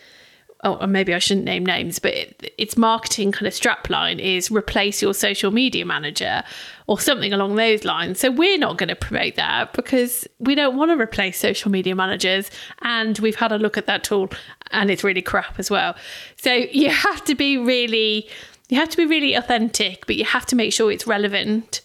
Oh, 0.66 0.74
or 0.76 0.88
maybe 0.88 1.14
I 1.14 1.20
shouldn't 1.20 1.46
name 1.46 1.66
names, 1.66 1.98
but 1.98 2.14
it, 2.14 2.54
its 2.58 2.76
marketing 2.76 3.32
kind 3.32 3.48
of 3.48 3.54
strapline 3.54 4.20
is 4.20 4.52
replace 4.52 5.02
your 5.02 5.14
social 5.14 5.52
media 5.52 5.86
manager 5.86 6.44
or 6.88 7.00
something 7.00 7.32
along 7.32 7.56
those 7.56 7.86
lines. 7.86 8.20
So 8.20 8.30
we're 8.30 8.58
not 8.58 8.78
going 8.78 8.90
to 8.90 8.98
promote 8.98 9.36
that 9.36 9.72
because 9.72 10.28
we 10.40 10.56
don't 10.56 10.76
want 10.76 10.92
to 10.92 11.02
replace 11.02 11.40
social 11.40 11.72
media 11.72 11.96
managers. 11.96 12.52
And 12.82 13.18
we've 13.20 13.38
had 13.38 13.54
a 13.54 13.58
look 13.58 13.78
at 13.78 13.86
that 13.86 14.04
tool 14.04 14.30
and 14.72 14.92
it's 14.92 15.06
really 15.06 15.22
crap 15.22 15.58
as 15.58 15.72
well. 15.72 15.96
So 16.36 16.52
you 16.52 16.90
have 16.90 17.24
to 17.24 17.34
be 17.34 17.58
really, 17.58 18.28
you 18.68 18.78
have 18.78 18.90
to 18.90 18.98
be 18.98 19.06
really 19.06 19.36
authentic, 19.36 20.06
but 20.06 20.18
you 20.18 20.26
have 20.26 20.46
to 20.48 20.58
make 20.58 20.74
sure 20.74 20.92
it's 20.92 21.08
relevant 21.08 21.80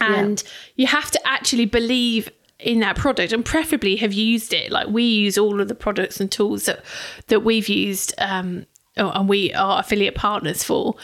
and 0.00 0.42
you 0.76 0.86
have 0.86 1.10
to 1.10 1.26
actually 1.26 1.64
believe 1.64 2.28
in 2.60 2.80
that 2.80 2.96
product 2.96 3.32
and 3.32 3.44
preferably 3.44 3.96
have 3.96 4.12
used 4.12 4.52
it 4.52 4.72
like 4.72 4.88
we 4.88 5.04
use 5.04 5.38
all 5.38 5.60
of 5.60 5.68
the 5.68 5.74
products 5.74 6.20
and 6.20 6.30
tools 6.32 6.64
that 6.64 6.84
that 7.28 7.40
we've 7.44 7.68
used 7.68 8.12
um 8.18 8.66
and 8.96 9.28
we 9.28 9.52
are 9.54 9.78
affiliate 9.78 10.16
partners 10.16 10.64
for 10.64 10.94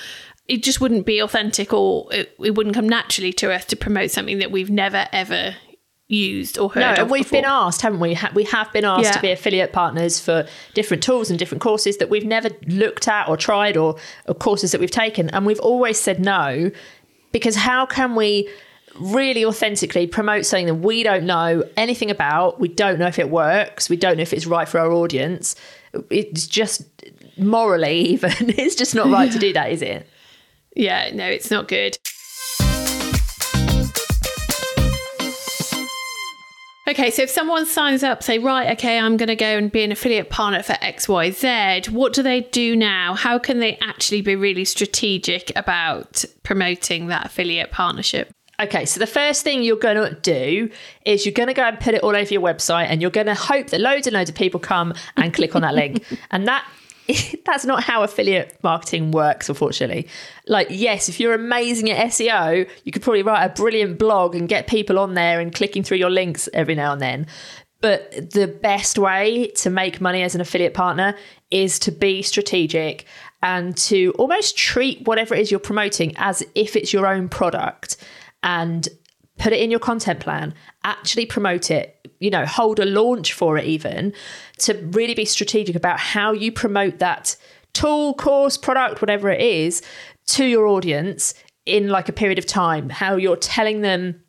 it 0.48 0.62
just 0.64 0.80
wouldn't 0.80 1.06
be 1.06 1.20
authentic 1.20 1.72
or 1.72 2.12
it, 2.12 2.34
it 2.42 2.56
wouldn't 2.56 2.74
come 2.74 2.88
naturally 2.88 3.32
to 3.32 3.52
us 3.52 3.64
to 3.64 3.76
promote 3.76 4.10
something 4.10 4.38
that 4.40 4.50
we've 4.50 4.68
never 4.70 5.06
ever 5.12 5.54
used 6.08 6.58
or 6.58 6.68
heard 6.70 6.80
no, 6.80 6.92
of 6.92 6.98
and 6.98 7.10
we've 7.10 7.22
before. 7.24 7.38
been 7.40 7.50
asked, 7.50 7.80
haven't 7.80 7.98
we? 8.00 8.18
We 8.34 8.44
have 8.44 8.70
been 8.72 8.84
asked 8.84 9.04
Yeah. 9.04 9.12
to 9.12 9.20
be 9.20 9.30
affiliate 9.30 9.72
partners 9.72 10.20
for 10.20 10.46
different 10.74 11.02
tools 11.02 11.30
and 11.30 11.38
different 11.38 11.62
courses 11.62 11.96
that 11.96 12.10
we've 12.10 12.26
never 12.26 12.50
looked 12.66 13.08
at 13.08 13.26
or 13.26 13.38
tried 13.38 13.76
or, 13.78 13.96
or 14.28 14.34
courses 14.34 14.72
that 14.72 14.80
we've 14.82 14.90
taken. 14.90 15.30
And 15.30 15.46
we've 15.46 15.60
always 15.60 15.98
said 15.98 16.20
no 16.20 16.70
because 17.32 17.56
how 17.56 17.86
can 17.86 18.14
we 18.16 18.50
really 19.00 19.44
authentically 19.44 20.06
promote 20.06 20.46
something 20.46 20.66
that 20.66 20.74
we 20.74 21.02
don't 21.02 21.24
know 21.24 21.64
anything 21.76 22.10
about? 22.10 22.60
We 22.60 22.68
don't 22.68 22.98
know 22.98 23.06
if 23.06 23.18
it 23.18 23.30
works. 23.30 23.88
We 23.88 23.96
don't 23.96 24.16
know 24.16 24.22
if 24.22 24.32
it's 24.32 24.46
right 24.46 24.68
for 24.68 24.78
our 24.78 24.92
audience. 24.92 25.56
It's 26.10 26.46
just 26.46 26.82
morally, 27.38 27.98
even, 28.10 28.32
it's 28.38 28.74
just 28.74 28.94
not 28.94 29.08
right 29.08 29.30
to 29.32 29.38
do 29.38 29.52
that, 29.52 29.70
is 29.70 29.82
it? 29.82 30.08
Yeah, 30.76 31.10
no, 31.14 31.26
it's 31.26 31.50
not 31.50 31.68
good. 31.68 31.96
Okay, 36.86 37.10
so 37.10 37.22
if 37.22 37.30
someone 37.30 37.64
signs 37.64 38.02
up, 38.02 38.22
say, 38.22 38.38
right, 38.38 38.70
okay, 38.72 38.98
I'm 38.98 39.16
going 39.16 39.28
to 39.28 39.36
go 39.36 39.56
and 39.56 39.72
be 39.72 39.82
an 39.82 39.90
affiliate 39.90 40.28
partner 40.28 40.62
for 40.62 40.74
XYZ, 40.74 41.88
what 41.88 42.12
do 42.12 42.22
they 42.22 42.42
do 42.42 42.76
now? 42.76 43.14
How 43.14 43.38
can 43.38 43.58
they 43.58 43.78
actually 43.78 44.20
be 44.20 44.36
really 44.36 44.66
strategic 44.66 45.50
about 45.56 46.26
promoting 46.42 47.06
that 47.06 47.24
affiliate 47.24 47.70
partnership? 47.70 48.30
Okay, 48.60 48.84
so 48.84 49.00
the 49.00 49.06
first 49.06 49.42
thing 49.42 49.62
you're 49.62 49.76
going 49.76 49.96
to 49.96 50.14
do 50.20 50.70
is 51.04 51.26
you're 51.26 51.32
going 51.32 51.48
to 51.48 51.54
go 51.54 51.64
and 51.64 51.78
put 51.80 51.94
it 51.94 52.02
all 52.02 52.14
over 52.14 52.32
your 52.32 52.42
website 52.42 52.86
and 52.88 53.02
you're 53.02 53.10
going 53.10 53.26
to 53.26 53.34
hope 53.34 53.68
that 53.68 53.80
loads 53.80 54.06
and 54.06 54.14
loads 54.14 54.30
of 54.30 54.36
people 54.36 54.60
come 54.60 54.94
and 55.16 55.34
click 55.34 55.56
on 55.56 55.62
that 55.62 55.74
link. 55.74 56.04
And 56.30 56.48
that 56.48 56.66
that's 57.44 57.64
not 57.64 57.82
how 57.82 58.02
affiliate 58.02 58.58
marketing 58.62 59.10
works 59.10 59.48
unfortunately. 59.48 60.08
Like 60.46 60.68
yes, 60.70 61.08
if 61.08 61.20
you're 61.20 61.34
amazing 61.34 61.90
at 61.90 62.08
SEO, 62.08 62.68
you 62.84 62.92
could 62.92 63.02
probably 63.02 63.22
write 63.22 63.44
a 63.44 63.50
brilliant 63.50 63.98
blog 63.98 64.34
and 64.34 64.48
get 64.48 64.66
people 64.66 64.98
on 64.98 65.14
there 65.14 65.40
and 65.40 65.54
clicking 65.54 65.82
through 65.82 65.98
your 65.98 66.10
links 66.10 66.48
every 66.54 66.74
now 66.74 66.92
and 66.92 67.00
then. 67.00 67.26
But 67.80 68.30
the 68.30 68.46
best 68.46 68.96
way 68.96 69.48
to 69.56 69.70
make 69.70 70.00
money 70.00 70.22
as 70.22 70.34
an 70.34 70.40
affiliate 70.40 70.72
partner 70.72 71.14
is 71.50 71.78
to 71.80 71.92
be 71.92 72.22
strategic 72.22 73.04
and 73.42 73.76
to 73.76 74.14
almost 74.18 74.56
treat 74.56 75.06
whatever 75.06 75.34
it 75.34 75.40
is 75.40 75.50
you're 75.50 75.60
promoting 75.60 76.14
as 76.16 76.42
if 76.54 76.76
it's 76.76 76.94
your 76.94 77.06
own 77.06 77.28
product 77.28 77.98
and 78.44 78.88
put 79.38 79.52
it 79.52 79.60
in 79.60 79.70
your 79.70 79.80
content 79.80 80.20
plan, 80.20 80.54
actually 80.84 81.26
promote 81.26 81.70
it, 81.70 82.08
you 82.20 82.30
know, 82.30 82.46
hold 82.46 82.78
a 82.78 82.84
launch 82.84 83.32
for 83.32 83.58
it 83.58 83.64
even 83.64 84.12
to 84.58 84.74
really 84.92 85.14
be 85.14 85.24
strategic 85.24 85.74
about 85.74 85.98
how 85.98 86.30
you 86.30 86.52
promote 86.52 87.00
that 87.00 87.36
tool, 87.72 88.14
course, 88.14 88.56
product, 88.56 89.02
whatever 89.02 89.28
it 89.28 89.40
is 89.40 89.82
to 90.26 90.44
your 90.44 90.66
audience 90.66 91.34
in 91.66 91.88
like 91.88 92.08
a 92.08 92.12
period 92.12 92.38
of 92.38 92.46
time, 92.46 92.88
how 92.90 93.16
you're 93.16 93.36
telling 93.36 93.80
them 93.80 94.20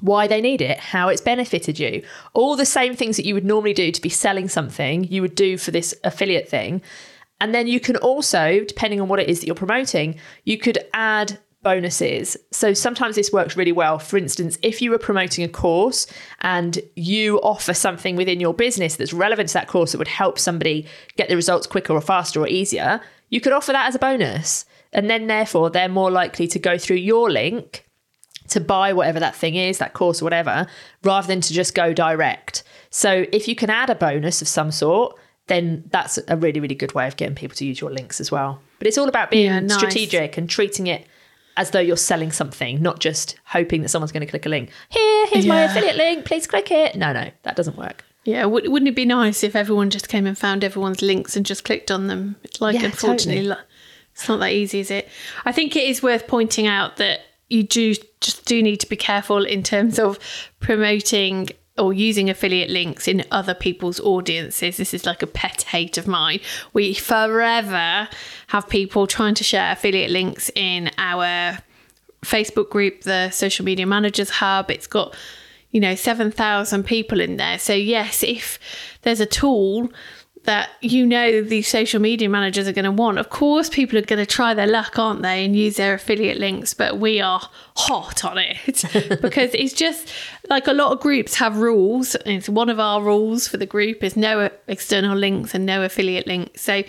why 0.00 0.26
they 0.26 0.40
need 0.40 0.60
it, 0.60 0.78
how 0.78 1.08
it's 1.08 1.20
benefited 1.20 1.78
you. 1.78 2.02
All 2.32 2.56
the 2.56 2.66
same 2.66 2.94
things 2.94 3.16
that 3.16 3.26
you 3.26 3.34
would 3.34 3.44
normally 3.44 3.74
do 3.74 3.90
to 3.90 4.02
be 4.02 4.08
selling 4.08 4.48
something, 4.48 5.04
you 5.04 5.20
would 5.22 5.34
do 5.34 5.58
for 5.58 5.70
this 5.70 5.94
affiliate 6.04 6.48
thing. 6.48 6.82
And 7.40 7.54
then 7.54 7.66
you 7.66 7.80
can 7.80 7.96
also, 7.96 8.64
depending 8.64 9.00
on 9.00 9.08
what 9.08 9.20
it 9.20 9.28
is 9.28 9.40
that 9.40 9.46
you're 9.46 9.54
promoting, 9.54 10.18
you 10.44 10.58
could 10.58 10.78
add 10.92 11.38
bonuses. 11.64 12.36
So 12.52 12.72
sometimes 12.74 13.16
this 13.16 13.32
works 13.32 13.56
really 13.56 13.72
well. 13.72 13.98
For 13.98 14.16
instance, 14.16 14.56
if 14.62 14.80
you 14.80 14.90
were 14.92 14.98
promoting 14.98 15.44
a 15.44 15.48
course 15.48 16.06
and 16.42 16.78
you 16.94 17.38
offer 17.40 17.74
something 17.74 18.14
within 18.14 18.38
your 18.38 18.54
business 18.54 18.94
that's 18.94 19.12
relevant 19.12 19.48
to 19.48 19.54
that 19.54 19.66
course 19.66 19.90
that 19.92 19.98
would 19.98 20.06
help 20.06 20.38
somebody 20.38 20.86
get 21.16 21.28
the 21.28 21.34
results 21.36 21.66
quicker 21.66 21.92
or 21.92 22.00
faster 22.00 22.40
or 22.40 22.46
easier, 22.46 23.00
you 23.30 23.40
could 23.40 23.52
offer 23.52 23.72
that 23.72 23.88
as 23.88 23.96
a 23.96 23.98
bonus. 23.98 24.64
And 24.92 25.10
then 25.10 25.26
therefore 25.26 25.70
they're 25.70 25.88
more 25.88 26.10
likely 26.12 26.46
to 26.46 26.58
go 26.60 26.78
through 26.78 26.98
your 26.98 27.28
link 27.30 27.84
to 28.50 28.60
buy 28.60 28.92
whatever 28.92 29.18
that 29.18 29.34
thing 29.34 29.56
is, 29.56 29.78
that 29.78 29.94
course 29.94 30.20
or 30.22 30.26
whatever, 30.26 30.66
rather 31.02 31.26
than 31.26 31.40
to 31.40 31.52
just 31.52 31.74
go 31.74 31.92
direct. 31.92 32.62
So 32.90 33.24
if 33.32 33.48
you 33.48 33.56
can 33.56 33.70
add 33.70 33.90
a 33.90 33.94
bonus 33.94 34.42
of 34.42 34.48
some 34.48 34.70
sort, 34.70 35.16
then 35.46 35.84
that's 35.90 36.18
a 36.28 36.36
really, 36.36 36.60
really 36.60 36.74
good 36.74 36.94
way 36.94 37.06
of 37.06 37.16
getting 37.16 37.34
people 37.34 37.56
to 37.56 37.64
use 37.66 37.80
your 37.80 37.90
links 37.90 38.20
as 38.20 38.30
well. 38.30 38.60
But 38.78 38.86
it's 38.86 38.98
all 38.98 39.08
about 39.08 39.30
being 39.30 39.46
Yeah, 39.46 39.60
nice. 39.60 39.76
strategic 39.78 40.36
and 40.36 40.48
treating 40.48 40.86
it 40.86 41.06
as 41.56 41.70
though 41.70 41.80
you're 41.80 41.96
selling 41.96 42.32
something, 42.32 42.82
not 42.82 42.98
just 43.00 43.36
hoping 43.44 43.82
that 43.82 43.88
someone's 43.88 44.10
going 44.12 44.22
to 44.22 44.30
click 44.30 44.44
a 44.46 44.48
link. 44.48 44.70
Here, 44.88 45.26
here's 45.28 45.46
my 45.46 45.62
affiliate 45.62 45.96
link. 45.96 46.24
Please 46.24 46.46
click 46.46 46.70
it. 46.70 46.96
No, 46.96 47.12
no, 47.12 47.30
that 47.44 47.54
doesn't 47.56 47.76
work. 47.76 48.04
Yeah, 48.24 48.42
w- 48.42 48.70
wouldn't 48.70 48.88
it 48.88 48.96
be 48.96 49.04
nice 49.04 49.44
if 49.44 49.54
everyone 49.54 49.90
just 49.90 50.08
came 50.08 50.26
and 50.26 50.36
found 50.36 50.64
everyone's 50.64 51.02
links 51.02 51.36
and 51.36 51.44
just 51.44 51.62
clicked 51.64 51.90
on 51.90 52.06
them? 52.06 52.36
It's 52.42 52.60
like, 52.60 52.74
Yeah, 52.74 52.86
unfortunately, 52.86 53.42
totally. 53.48 53.64
it's 54.12 54.28
not 54.28 54.40
that 54.40 54.52
easy, 54.52 54.80
is 54.80 54.90
it? 54.90 55.08
I 55.44 55.52
think 55.52 55.76
it 55.76 55.84
is 55.88 56.02
worth 56.02 56.26
pointing 56.26 56.66
out 56.66 56.96
that 56.96 57.20
you 57.50 57.62
do 57.62 57.94
just 58.20 58.46
do 58.46 58.62
need 58.62 58.78
to 58.80 58.88
be 58.88 58.96
careful 58.96 59.44
in 59.44 59.62
terms 59.62 59.98
of 59.98 60.18
promoting 60.58 61.50
or 61.76 61.92
using 61.92 62.30
affiliate 62.30 62.70
links 62.70 63.08
in 63.08 63.24
other 63.30 63.54
people's 63.54 63.98
audiences. 64.00 64.76
This 64.76 64.94
is 64.94 65.04
like 65.04 65.22
a 65.22 65.26
pet 65.26 65.62
hate 65.62 65.98
of 65.98 66.06
mine. 66.06 66.40
We 66.72 66.94
forever 66.94 68.08
have 68.48 68.68
people 68.68 69.06
trying 69.06 69.34
to 69.34 69.44
share 69.44 69.72
affiliate 69.72 70.10
links 70.10 70.50
in 70.54 70.90
our 70.98 71.58
Facebook 72.22 72.70
group, 72.70 73.02
the 73.02 73.30
Social 73.30 73.64
Media 73.64 73.86
Managers 73.86 74.30
Hub. 74.30 74.70
It's 74.70 74.86
got, 74.86 75.16
you 75.72 75.80
know, 75.80 75.96
7,000 75.96 76.84
people 76.84 77.20
in 77.20 77.38
there. 77.38 77.58
So, 77.58 77.72
yes, 77.72 78.22
if 78.22 78.58
there's 79.02 79.20
a 79.20 79.26
tool 79.26 79.90
that 80.44 80.70
you 80.80 81.06
know 81.06 81.42
these 81.42 81.68
social 81.68 82.00
media 82.00 82.28
managers 82.28 82.68
are 82.68 82.72
going 82.72 82.84
to 82.84 82.92
want, 82.92 83.18
of 83.18 83.30
course, 83.30 83.68
people 83.68 83.98
are 83.98 84.02
going 84.02 84.18
to 84.18 84.26
try 84.26 84.54
their 84.54 84.66
luck, 84.66 84.98
aren't 84.98 85.22
they, 85.22 85.44
and 85.44 85.56
use 85.56 85.76
their 85.76 85.94
affiliate 85.94 86.38
links. 86.38 86.74
But 86.74 86.98
we 86.98 87.20
are 87.20 87.40
hot 87.76 88.24
on 88.24 88.38
it 88.38 89.18
because 89.22 89.54
it's 89.54 89.72
just 89.72 90.12
like 90.48 90.66
a 90.66 90.72
lot 90.72 90.92
of 90.92 91.00
groups 91.00 91.34
have 91.36 91.56
rules. 91.56 92.14
And 92.14 92.36
it's 92.36 92.48
one 92.48 92.68
of 92.68 92.78
our 92.78 93.02
rules 93.02 93.48
for 93.48 93.56
the 93.56 93.66
group 93.66 94.04
is 94.04 94.16
no 94.16 94.50
external 94.68 95.16
links 95.16 95.54
and 95.54 95.64
no 95.64 95.82
affiliate 95.82 96.26
links. 96.26 96.62
So, 96.62 96.82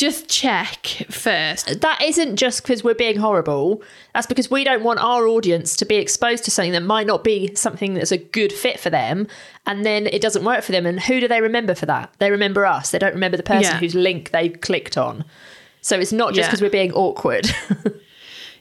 just 0.00 0.28
check 0.28 0.86
first. 1.10 1.80
That 1.82 2.00
isn't 2.00 2.36
just 2.36 2.62
because 2.62 2.82
we're 2.82 2.94
being 2.94 3.18
horrible. 3.18 3.82
That's 4.14 4.26
because 4.26 4.50
we 4.50 4.64
don't 4.64 4.82
want 4.82 4.98
our 4.98 5.26
audience 5.26 5.76
to 5.76 5.84
be 5.84 5.96
exposed 5.96 6.44
to 6.44 6.50
something 6.50 6.72
that 6.72 6.80
might 6.82 7.06
not 7.06 7.22
be 7.22 7.54
something 7.54 7.92
that's 7.92 8.10
a 8.10 8.16
good 8.16 8.50
fit 8.52 8.80
for 8.80 8.88
them. 8.88 9.26
And 9.66 9.84
then 9.84 10.06
it 10.06 10.22
doesn't 10.22 10.42
work 10.44 10.64
for 10.64 10.72
them. 10.72 10.86
And 10.86 10.98
who 11.00 11.20
do 11.20 11.28
they 11.28 11.42
remember 11.42 11.74
for 11.74 11.84
that? 11.86 12.12
They 12.18 12.30
remember 12.30 12.64
us. 12.64 12.90
They 12.92 12.98
don't 12.98 13.12
remember 13.12 13.36
the 13.36 13.42
person 13.42 13.72
Yeah. 13.74 13.78
whose 13.78 13.94
link 13.94 14.30
they 14.30 14.48
clicked 14.48 14.96
on. 14.96 15.24
So 15.82 15.98
it's 16.00 16.12
not 16.12 16.30
just 16.30 16.38
Yeah. 16.38 16.46
because 16.48 16.62
we're 16.62 16.70
being 16.70 16.92
awkward. 16.92 17.46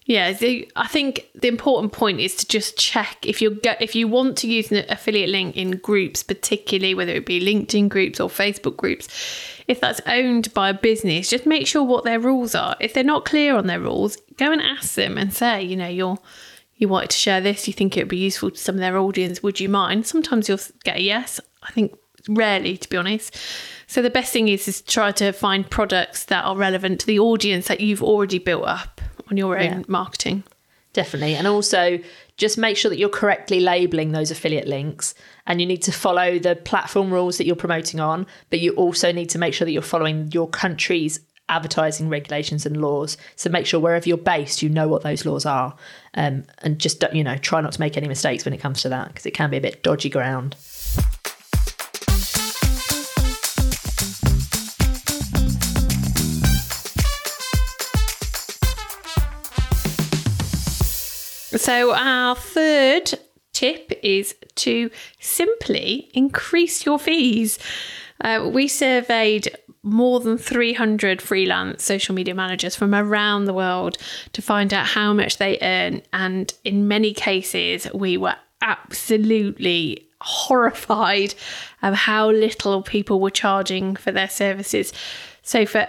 Yeah, 0.10 0.34
the, 0.34 0.68
I 0.76 0.88
think 0.88 1.30
the 1.36 1.50
important 1.50 1.94
point 1.94 2.20
is 2.20 2.34
to 2.38 2.48
just 2.48 2.76
check 2.76 3.18
if 3.28 3.44
you 3.44 3.52
go, 3.52 3.76
if 3.80 3.94
you 3.94 4.08
want 4.08 4.40
to 4.40 4.48
use 4.48 4.72
an 4.72 4.84
affiliate 4.90 5.30
link 5.30 5.56
in 5.56 5.78
groups, 5.78 6.24
particularly 6.24 6.96
whether 6.96 7.12
it 7.12 7.28
be 7.28 7.40
LinkedIn 7.40 7.90
groups 7.90 8.20
or 8.20 8.28
Facebook 8.28 8.76
groups, 8.76 9.08
if 9.68 9.80
that's 9.80 10.02
owned 10.08 10.52
by 10.56 10.70
a 10.70 10.74
business, 10.74 11.30
just 11.30 11.46
make 11.46 11.68
sure 11.68 11.84
what 11.84 12.06
their 12.06 12.20
rules 12.20 12.56
are. 12.56 12.76
If 12.80 12.96
they're 12.96 13.04
not 13.04 13.26
clear 13.26 13.56
on 13.56 13.68
their 13.68 13.80
rules, 13.80 14.16
go 14.38 14.52
and 14.52 14.64
ask 14.64 14.96
them 14.96 15.16
and 15.16 15.32
say, 15.32 15.62
you 15.62 15.76
know, 15.76 15.88
you're 15.88 16.18
you 16.78 16.88
wanted 16.88 17.12
to 17.12 17.18
share 17.18 17.40
this, 17.40 17.68
you 17.68 17.74
think 17.74 17.96
it 17.96 18.02
would 18.02 18.10
be 18.10 18.18
useful 18.18 18.50
to 18.50 18.58
some 18.58 18.76
of 18.76 18.82
their 18.82 18.98
audience, 18.98 19.44
would 19.44 19.60
you 19.60 19.70
mind? 19.70 20.08
Sometimes 20.08 20.50
you'll 20.50 20.58
get 20.84 20.98
a 20.98 21.04
yes. 21.04 21.40
I 21.62 21.70
think 21.70 21.96
rarely, 22.28 22.78
to 22.78 22.90
be 22.90 22.98
honest. 22.98 23.38
So 23.86 24.02
the 24.02 24.10
best 24.10 24.34
thing 24.34 24.48
is 24.48 24.68
is 24.68 24.82
try 24.82 25.12
to 25.12 25.34
find 25.34 25.70
products 25.70 26.26
that 26.26 26.46
are 26.46 26.58
relevant 26.58 27.02
to 27.02 27.06
the 27.06 27.20
audience 27.20 27.68
that 27.68 27.80
you've 27.80 28.02
already 28.02 28.40
built 28.40 28.66
up 28.66 28.99
on 29.30 29.38
your 29.38 29.58
own 29.58 29.64
Yeah. 29.66 29.82
marketing. 29.88 30.44
Definitely. 30.94 31.36
And 31.36 31.46
also 31.48 32.00
just 32.38 32.58
make 32.58 32.76
sure 32.76 32.90
that 32.90 32.98
you're 32.98 33.10
correctly 33.10 33.60
labeling 33.60 34.12
those 34.12 34.32
affiliate 34.32 34.68
links 34.68 35.14
and 35.46 35.62
you 35.62 35.68
need 35.68 35.84
to 35.84 35.92
follow 35.92 36.40
the 36.40 36.56
platform 36.56 37.12
rules 37.14 37.38
that 37.38 37.46
you're 37.46 37.56
promoting 37.56 38.00
on, 38.00 38.26
but 38.50 38.60
you 38.60 38.72
also 38.74 39.12
need 39.12 39.30
to 39.30 39.38
make 39.38 39.54
sure 39.54 39.66
that 39.66 39.72
you're 39.72 39.82
following 39.84 40.30
your 40.34 40.48
country's 40.50 41.20
advertising 41.48 42.10
regulations 42.10 42.66
and 42.66 42.78
laws. 42.82 43.18
So 43.36 43.50
make 43.50 43.66
sure 43.66 43.80
wherever 43.80 44.08
you're 44.08 44.18
based, 44.18 44.62
you 44.62 44.70
know 44.70 44.88
what 44.88 45.04
those 45.04 45.26
laws 45.26 45.46
are. 45.46 45.76
Um, 46.16 46.44
and 46.60 46.80
just, 46.80 47.00
don't- 47.00 47.16
you 47.16 47.24
know, 47.24 47.38
try 47.38 47.62
not 47.62 47.72
to 47.74 47.80
make 47.80 47.98
any 47.98 48.08
mistakes 48.08 48.46
when 48.46 48.54
it 48.54 48.60
comes 48.60 48.82
to 48.82 48.90
that 48.90 49.10
because 49.10 49.26
it 49.26 49.32
can 49.36 49.50
be 49.50 49.58
a 49.58 49.62
bit 49.62 49.84
dodgy 49.84 50.10
ground. 50.10 50.56
So, 61.58 61.96
our 61.96 62.36
third 62.36 63.14
tip 63.54 63.92
is 64.04 64.36
to 64.56 64.92
simply 65.20 66.12
increase 66.14 66.86
your 66.86 67.00
fees. 67.00 67.58
Uh, 68.22 68.50
we 68.54 68.68
surveyed 68.68 69.56
more 69.82 70.20
than 70.20 70.38
300 70.38 71.22
freelance 71.22 71.84
social 71.84 72.14
media 72.14 72.36
managers 72.36 72.76
from 72.76 72.94
around 72.94 73.46
the 73.46 73.54
world 73.54 73.98
to 74.34 74.42
find 74.42 74.74
out 74.74 74.86
how 74.86 75.14
much 75.14 75.38
they 75.38 75.58
earn. 75.62 76.02
And 76.14 76.54
in 76.64 76.88
many 76.88 77.14
cases, 77.14 77.88
we 77.94 78.18
were 78.18 78.36
absolutely 78.62 80.08
horrified 80.22 81.34
of 81.82 81.96
how 81.96 82.30
little 82.30 82.84
people 82.84 83.20
were 83.20 83.32
charging 83.32 83.96
for 83.96 84.12
their 84.12 84.30
services. 84.30 84.94
So, 85.42 85.66
for 85.66 85.88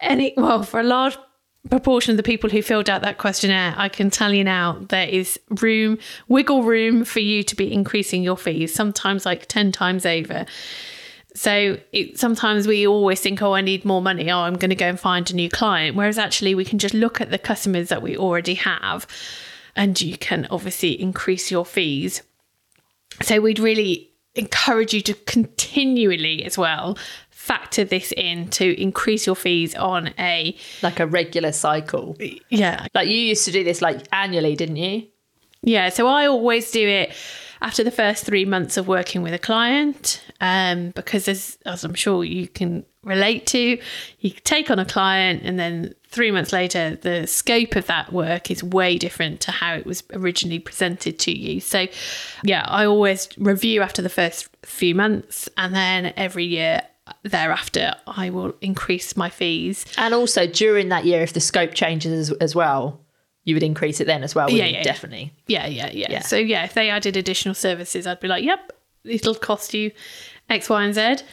any, 0.00 0.32
well, 0.38 0.62
for 0.62 0.80
a 0.80 0.84
large 0.84 1.18
proportion 1.70 2.10
of 2.10 2.16
the 2.16 2.22
people 2.22 2.50
who 2.50 2.62
filled 2.62 2.90
out 2.90 3.02
that 3.02 3.18
questionnaire, 3.18 3.74
I 3.76 3.88
can 3.88 4.10
tell 4.10 4.32
you 4.32 4.44
now 4.44 4.78
there 4.88 5.08
is 5.08 5.38
room, 5.60 5.98
wiggle 6.28 6.62
room 6.62 7.04
for 7.04 7.20
you 7.20 7.42
to 7.42 7.56
be 7.56 7.72
increasing 7.72 8.22
your 8.22 8.36
fees, 8.36 8.74
sometimes 8.74 9.24
like 9.24 9.46
10 9.46 9.72
times 9.72 10.04
over. 10.04 10.46
So 11.34 11.78
it, 11.92 12.18
sometimes 12.18 12.68
we 12.68 12.86
always 12.86 13.20
think, 13.20 13.42
oh, 13.42 13.54
I 13.54 13.60
need 13.60 13.84
more 13.84 14.00
money. 14.00 14.30
Oh, 14.30 14.40
I'm 14.40 14.56
going 14.56 14.70
to 14.70 14.76
go 14.76 14.86
and 14.86 15.00
find 15.00 15.28
a 15.30 15.34
new 15.34 15.50
client. 15.50 15.96
Whereas 15.96 16.18
actually, 16.18 16.54
we 16.54 16.64
can 16.64 16.78
just 16.78 16.94
look 16.94 17.20
at 17.20 17.30
the 17.30 17.38
customers 17.38 17.88
that 17.88 18.02
we 18.02 18.16
already 18.16 18.54
have 18.54 19.06
and 19.74 20.00
you 20.00 20.16
can 20.16 20.46
obviously 20.50 21.00
increase 21.00 21.50
your 21.50 21.64
fees. 21.64 22.22
So 23.22 23.40
we'd 23.40 23.58
really 23.58 24.10
encourage 24.36 24.92
you 24.92 25.00
to 25.00 25.14
continually 25.14 26.44
as 26.44 26.58
well 26.58 26.98
factor 27.44 27.84
this 27.84 28.10
in 28.16 28.48
to 28.48 28.80
increase 28.80 29.26
your 29.26 29.36
fees 29.36 29.74
on 29.74 30.14
a 30.18 30.56
like 30.82 30.98
a 30.98 31.06
regular 31.06 31.52
cycle. 31.52 32.16
Yeah. 32.48 32.86
Like 32.94 33.06
you 33.06 33.18
used 33.18 33.44
to 33.44 33.52
do 33.52 33.62
this 33.62 33.82
like 33.82 34.00
annually, 34.12 34.56
didn't 34.56 34.76
you? 34.76 35.06
Yeah. 35.60 35.90
So 35.90 36.06
I 36.06 36.26
always 36.26 36.70
do 36.70 36.88
it 36.88 37.12
after 37.60 37.84
the 37.84 37.90
first 37.90 38.24
three 38.24 38.46
months 38.46 38.78
of 38.78 38.88
working 38.88 39.20
with 39.20 39.34
a 39.34 39.38
client, 39.38 40.24
um, 40.40 40.90
because 40.90 41.28
as, 41.28 41.58
as 41.66 41.84
I'm 41.84 41.92
sure 41.92 42.24
you 42.24 42.48
can 42.48 42.86
relate 43.02 43.46
to, 43.48 43.78
you 44.20 44.30
take 44.30 44.70
on 44.70 44.78
a 44.78 44.86
client 44.86 45.42
and 45.44 45.58
then 45.58 45.94
three 46.08 46.30
months 46.30 46.50
later, 46.50 46.96
the 46.96 47.26
scope 47.26 47.76
of 47.76 47.86
that 47.88 48.10
work 48.10 48.50
is 48.50 48.64
way 48.64 48.96
different 48.96 49.42
to 49.42 49.50
how 49.50 49.74
it 49.74 49.84
was 49.84 50.02
originally 50.14 50.58
presented 50.60 51.18
to 51.18 51.38
you. 51.38 51.60
So, 51.60 51.88
yeah, 52.42 52.64
I 52.66 52.86
always 52.86 53.28
review 53.36 53.82
after 53.82 54.00
the 54.00 54.08
first 54.08 54.48
few 54.62 54.94
months 54.94 55.48
and 55.58 55.74
then 55.74 56.14
every 56.16 56.46
year 56.46 56.80
thereafter 57.22 57.94
I 58.06 58.30
will 58.30 58.54
increase 58.60 59.16
my 59.16 59.30
fees. 59.30 59.84
And 59.98 60.14
also 60.14 60.46
during 60.46 60.88
that 60.88 61.04
year, 61.04 61.22
if 61.22 61.32
the 61.32 61.40
scope 61.40 61.74
changes 61.74 62.30
as, 62.30 62.36
as 62.38 62.54
well, 62.54 63.00
you 63.44 63.54
would 63.54 63.62
increase 63.62 64.00
it 64.00 64.06
then 64.06 64.22
as 64.22 64.34
well. 64.34 64.50
Yeah, 64.50 64.64
you? 64.64 64.76
yeah, 64.76 64.82
definitely. 64.82 65.32
Yeah, 65.46 65.66
yeah, 65.66 65.90
yeah, 65.92 66.06
Yeah. 66.10 66.20
So 66.20 66.36
yeah, 66.36 66.64
if 66.64 66.74
they 66.74 66.88
added 66.88 67.16
additional 67.16 67.54
services, 67.54 68.06
I'd 68.06 68.20
be 68.20 68.28
like, 68.28 68.42
yep, 68.42 68.72
it'll 69.04 69.34
cost 69.34 69.74
you 69.74 69.90
X, 70.48 70.68
Y, 70.68 70.82
and 70.82 70.94
Z. 70.94 71.24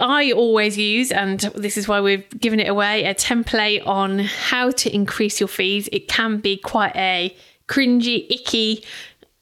I 0.00 0.30
always 0.30 0.78
use, 0.78 1.10
and 1.10 1.40
this 1.56 1.76
is 1.76 1.88
why 1.88 2.00
we've 2.00 2.28
given 2.38 2.60
it 2.60 2.68
away, 2.68 3.04
a 3.04 3.14
template 3.14 3.84
on 3.86 4.20
how 4.20 4.70
to 4.70 4.94
increase 4.94 5.40
your 5.40 5.48
fees. 5.48 5.88
It 5.90 6.06
can 6.08 6.38
be 6.38 6.56
quite 6.56 6.94
a 6.94 7.36
cringy, 7.66 8.30
icky 8.30 8.84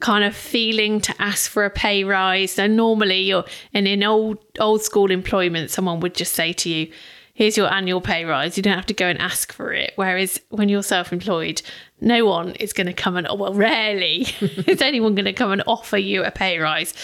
kind 0.01 0.25
of 0.25 0.37
feeling 0.37 1.01
to 1.01 1.15
ask 1.21 1.51
for 1.51 1.65
a 1.65 1.71
pay 1.71 2.05
rise. 2.05 2.53
So 2.53 2.67
normally 2.67 3.23
you're 3.23 3.45
and 3.73 3.89
in 3.89 4.03
old 4.03 4.39
old 4.59 4.83
school 4.83 5.11
employment, 5.11 5.71
someone 5.71 6.01
would 6.01 6.15
just 6.15 6.35
say 6.35 6.53
to 6.55 6.69
you, 6.69 6.93
here's 7.37 7.57
your 7.57 7.73
annual 7.73 8.01
pay 8.01 8.25
rise. 8.25 8.57
You 8.57 8.63
don't 8.63 8.75
have 8.75 8.87
to 8.87 8.95
go 8.95 9.07
and 9.07 9.21
ask 9.21 9.53
for 9.53 9.73
it. 9.73 9.93
Whereas 9.97 10.41
when 10.49 10.69
you're 10.69 10.83
self 10.83 11.13
employed, 11.13 11.63
no 12.01 12.25
one 12.25 12.53
is 12.53 12.73
going 12.73 12.87
to 12.87 12.93
come 12.93 13.17
and, 13.17 13.29
well, 13.39 13.55
rarely 13.55 14.23
is 14.41 14.83
anyone 14.83 15.15
going 15.15 15.27
to 15.27 15.33
come 15.33 15.53
and 15.53 15.63
offer 15.67 15.99
you 15.99 16.25
a 16.25 16.31
pay 16.31 16.59
rise. 16.59 16.95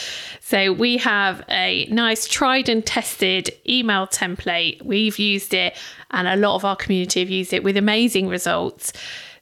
So 0.40 0.72
we 0.72 0.96
have 0.98 1.44
a 1.48 1.86
nice 1.90 2.26
tried 2.26 2.68
and 2.68 2.84
tested 2.84 3.50
email 3.68 4.06
template. 4.06 4.82
We've 4.82 5.18
used 5.18 5.54
it, 5.54 5.78
and 6.10 6.26
a 6.26 6.36
lot 6.36 6.56
of 6.56 6.64
our 6.64 6.76
community 6.76 7.20
have 7.20 7.30
used 7.30 7.52
it 7.52 7.62
with 7.62 7.76
amazing 7.76 8.28
results. 8.28 8.92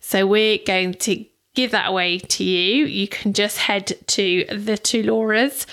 So 0.01 0.27
we're 0.27 0.59
going 0.67 0.95
to 0.95 1.25
give 1.55 1.71
that 1.73 1.89
away 1.89 2.19
to 2.19 2.45
you. 2.45 2.87
You 2.87 3.09
can 3.09 3.33
just 3.33 3.59
head 3.59 3.93
to 4.09 4.45
the 4.51 4.79
two 4.79 5.03
Lauras 5.03 5.67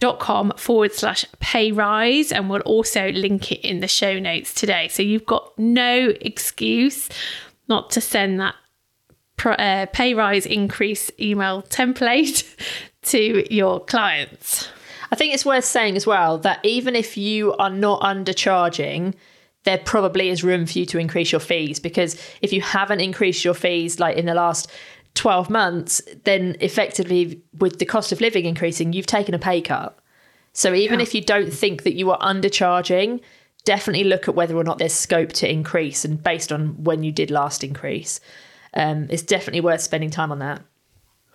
dot 0.00 0.18
com 0.18 0.52
forward 0.56 0.92
slash 0.92 1.24
pay 1.38 1.70
rise 1.72 2.32
and 2.32 2.50
we'll 2.50 2.60
also 2.62 3.10
link 3.12 3.52
it 3.52 3.60
in 3.60 3.78
the 3.78 3.88
show 3.88 4.18
notes 4.18 4.52
today 4.52 4.88
so 4.88 5.04
you've 5.04 5.24
got 5.24 5.56
no 5.56 6.12
excuse 6.20 7.08
not 7.68 7.90
to 7.90 8.00
send 8.00 8.40
that 8.40 8.56
uh, 9.44 9.86
pay 9.92 10.12
rise 10.12 10.46
increase 10.46 11.12
email 11.20 11.62
template 11.62 12.44
to 13.02 13.46
your 13.54 13.84
clients 13.84 14.68
I 15.14 15.16
think 15.16 15.32
it's 15.32 15.46
worth 15.46 15.64
saying 15.64 15.94
as 15.96 16.08
well 16.08 16.38
that 16.38 16.58
even 16.64 16.96
if 16.96 17.16
you 17.16 17.52
are 17.54 17.70
not 17.70 18.00
undercharging, 18.00 19.14
there 19.62 19.78
probably 19.78 20.28
is 20.28 20.42
room 20.42 20.66
for 20.66 20.76
you 20.76 20.86
to 20.86 20.98
increase 20.98 21.30
your 21.30 21.40
fees 21.40 21.78
because 21.78 22.20
if 22.42 22.52
you 22.52 22.60
haven't 22.60 22.98
increased 22.98 23.44
your 23.44 23.54
fees 23.54 24.00
like 24.00 24.16
in 24.16 24.26
the 24.26 24.34
last 24.34 24.72
12 25.14 25.48
months, 25.50 26.00
then 26.24 26.56
effectively 26.60 27.40
with 27.58 27.78
the 27.78 27.84
cost 27.84 28.12
of 28.12 28.20
living 28.20 28.44
increasing, 28.44 28.92
you've 28.92 29.06
taken 29.06 29.34
a 29.34 29.38
pay 29.38 29.60
cut. 29.60 29.98
So 30.52 30.74
even 30.74 30.98
Yeah. 30.98 31.04
if 31.04 31.14
you 31.14 31.20
don't 31.20 31.52
think 31.52 31.82
that 31.84 31.94
you 31.94 32.10
are 32.10 32.18
undercharging, 32.18 33.20
definitely 33.64 34.04
look 34.04 34.28
at 34.28 34.34
whether 34.34 34.56
or 34.56 34.64
not 34.64 34.78
there's 34.78 34.92
scope 34.92 35.32
to 35.34 35.50
increase 35.50 36.04
and 36.04 36.22
based 36.22 36.52
on 36.52 36.82
when 36.84 37.02
you 37.02 37.10
did 37.12 37.30
last 37.30 37.64
increase. 37.64 38.20
Um, 38.74 39.06
it's 39.08 39.22
definitely 39.22 39.60
worth 39.62 39.80
spending 39.80 40.10
time 40.10 40.30
on 40.32 40.38
that. 40.40 40.62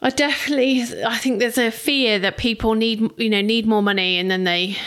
I 0.01 0.09
definitely 0.11 0.81
I 1.05 1.17
think 1.17 1.39
there's 1.39 1.57
a 1.57 1.71
fear 1.71 2.19
that 2.19 2.37
people 2.37 2.73
need 2.73 3.09
you 3.17 3.29
know 3.29 3.41
need 3.41 3.65
more 3.65 3.81
money 3.81 4.17
and 4.17 4.31
then 4.31 4.45
they 4.45 4.77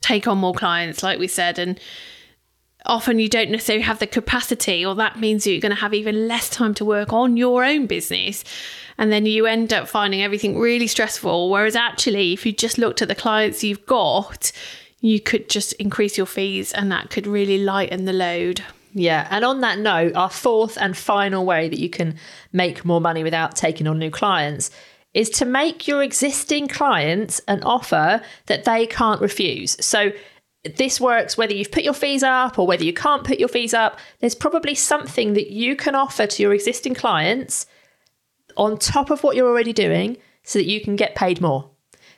take 0.00 0.28
on 0.28 0.38
more 0.38 0.54
clients 0.54 1.02
like 1.02 1.18
we 1.18 1.26
said 1.26 1.58
and 1.58 1.78
often 2.86 3.18
you 3.18 3.28
don't 3.28 3.50
necessarily 3.50 3.82
have 3.82 3.98
the 3.98 4.06
capacity 4.06 4.84
or 4.84 4.94
that 4.94 5.18
means 5.18 5.46
you're 5.46 5.60
going 5.60 5.74
to 5.74 5.80
have 5.80 5.94
even 5.94 6.26
less 6.28 6.48
time 6.48 6.74
to 6.74 6.84
work 6.84 7.12
on 7.12 7.36
your 7.36 7.64
own 7.64 7.86
business 7.86 8.44
and 8.98 9.12
then 9.12 9.26
you 9.26 9.46
end 9.46 9.72
up 9.72 9.88
finding 9.88 10.22
everything 10.22 10.58
really 10.58 10.86
stressful 10.86 11.50
whereas 11.50 11.76
actually 11.76 12.32
if 12.32 12.46
you 12.46 12.52
just 12.52 12.78
looked 12.78 13.02
at 13.02 13.08
the 13.08 13.14
clients 13.14 13.62
you've 13.62 13.84
got 13.86 14.52
you 15.00 15.20
could 15.20 15.48
just 15.48 15.72
increase 15.74 16.16
your 16.16 16.26
fees 16.26 16.72
and 16.72 16.92
that 16.92 17.10
could 17.10 17.26
really 17.26 17.58
lighten 17.58 18.04
the 18.04 18.12
load. 18.12 18.62
Yeah, 18.92 19.26
and 19.30 19.44
on 19.44 19.60
that 19.60 19.78
note, 19.78 20.14
our 20.14 20.30
fourth 20.30 20.76
and 20.76 20.96
final 20.96 21.44
way 21.46 21.68
that 21.68 21.78
you 21.78 21.88
can 21.88 22.16
make 22.52 22.84
more 22.84 23.00
money 23.00 23.22
without 23.22 23.56
taking 23.56 23.86
on 23.86 23.98
new 23.98 24.10
clients 24.10 24.70
is 25.14 25.30
to 25.30 25.44
make 25.44 25.88
your 25.88 26.02
existing 26.02 26.68
clients 26.68 27.40
an 27.48 27.62
offer 27.62 28.20
that 28.46 28.64
they 28.64 28.86
can't 28.86 29.20
refuse. 29.20 29.76
So 29.84 30.12
this 30.64 31.00
works 31.00 31.36
whether 31.36 31.54
you've 31.54 31.72
put 31.72 31.84
your 31.84 31.94
fees 31.94 32.22
up 32.22 32.58
or 32.58 32.66
whether 32.66 32.84
you 32.84 32.92
can't 32.92 33.24
put 33.24 33.38
your 33.38 33.48
fees 33.48 33.72
up. 33.72 33.98
There's 34.18 34.34
probably 34.34 34.74
something 34.74 35.32
that 35.34 35.50
you 35.50 35.74
can 35.74 35.94
offer 35.94 36.26
to 36.26 36.42
your 36.42 36.52
existing 36.52 36.94
clients 36.94 37.66
on 38.56 38.78
top 38.78 39.10
of 39.10 39.22
what 39.22 39.36
you're 39.36 39.48
already 39.48 39.72
doing 39.72 40.18
so 40.42 40.58
that 40.58 40.66
you 40.66 40.80
can 40.80 40.96
get 40.96 41.14
paid 41.14 41.40
more. 41.40 41.70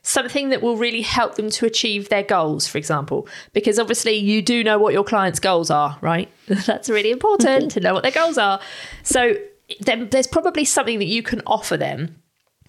Something 0.03 0.49
that 0.49 0.63
will 0.63 0.77
really 0.77 1.03
help 1.03 1.37
them 1.37 1.49
to 1.51 1.67
achieve 1.67 2.09
their 2.09 2.25
goals, 2.25 2.67
for 2.67 2.79
example, 2.79 3.29
because 3.53 3.79
obviously 3.79 4.17
you 4.17 4.43
do 4.43 4.65
know 4.65 4.77
what 4.77 4.93
your 4.93 5.05
clients' 5.05 5.39
goals 5.39 5.71
are, 5.71 5.97
right? 6.01 6.29
That's 6.49 6.91
really 6.91 7.13
important 7.13 7.71
to 7.73 7.81
know 7.81 7.95
what 7.95 8.03
their 8.03 8.11
goals 8.11 8.39
are. 8.39 8.61
So 9.05 9.37
then 9.81 10.09
there's 10.11 10.27
probably 10.27 10.65
something 10.65 10.99
that 10.99 11.07
you 11.07 11.23
can 11.23 11.43
offer 11.47 11.77
them. 11.77 12.22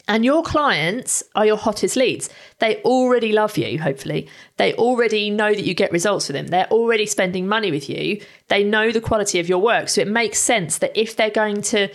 And 0.08 0.26
your 0.26 0.44
clients 0.44 1.24
are 1.34 1.46
your 1.46 1.56
hottest 1.56 1.96
leads. 1.96 2.30
They 2.60 2.82
already 2.84 3.32
love 3.32 3.58
you, 3.58 3.80
hopefully. 3.80 4.28
They 4.58 4.74
already 4.74 5.30
know 5.30 5.54
that 5.54 5.64
you 5.64 5.74
get 5.74 5.94
results 5.94 6.28
for 6.28 6.34
them. 6.34 6.48
They're 6.48 6.70
already 6.72 7.06
spending 7.06 7.48
money 7.48 7.72
with 7.72 7.90
you. 7.90 8.22
They 8.50 8.66
know 8.66 8.92
the 8.92 9.00
quality 9.00 9.40
of 9.40 9.48
your 9.48 9.60
work. 9.60 9.88
So 9.88 10.02
it 10.02 10.10
makes 10.10 10.40
sense 10.40 10.80
that 10.80 10.92
if 11.00 11.16
they're 11.16 11.30
going 11.30 11.62
to 11.64 11.88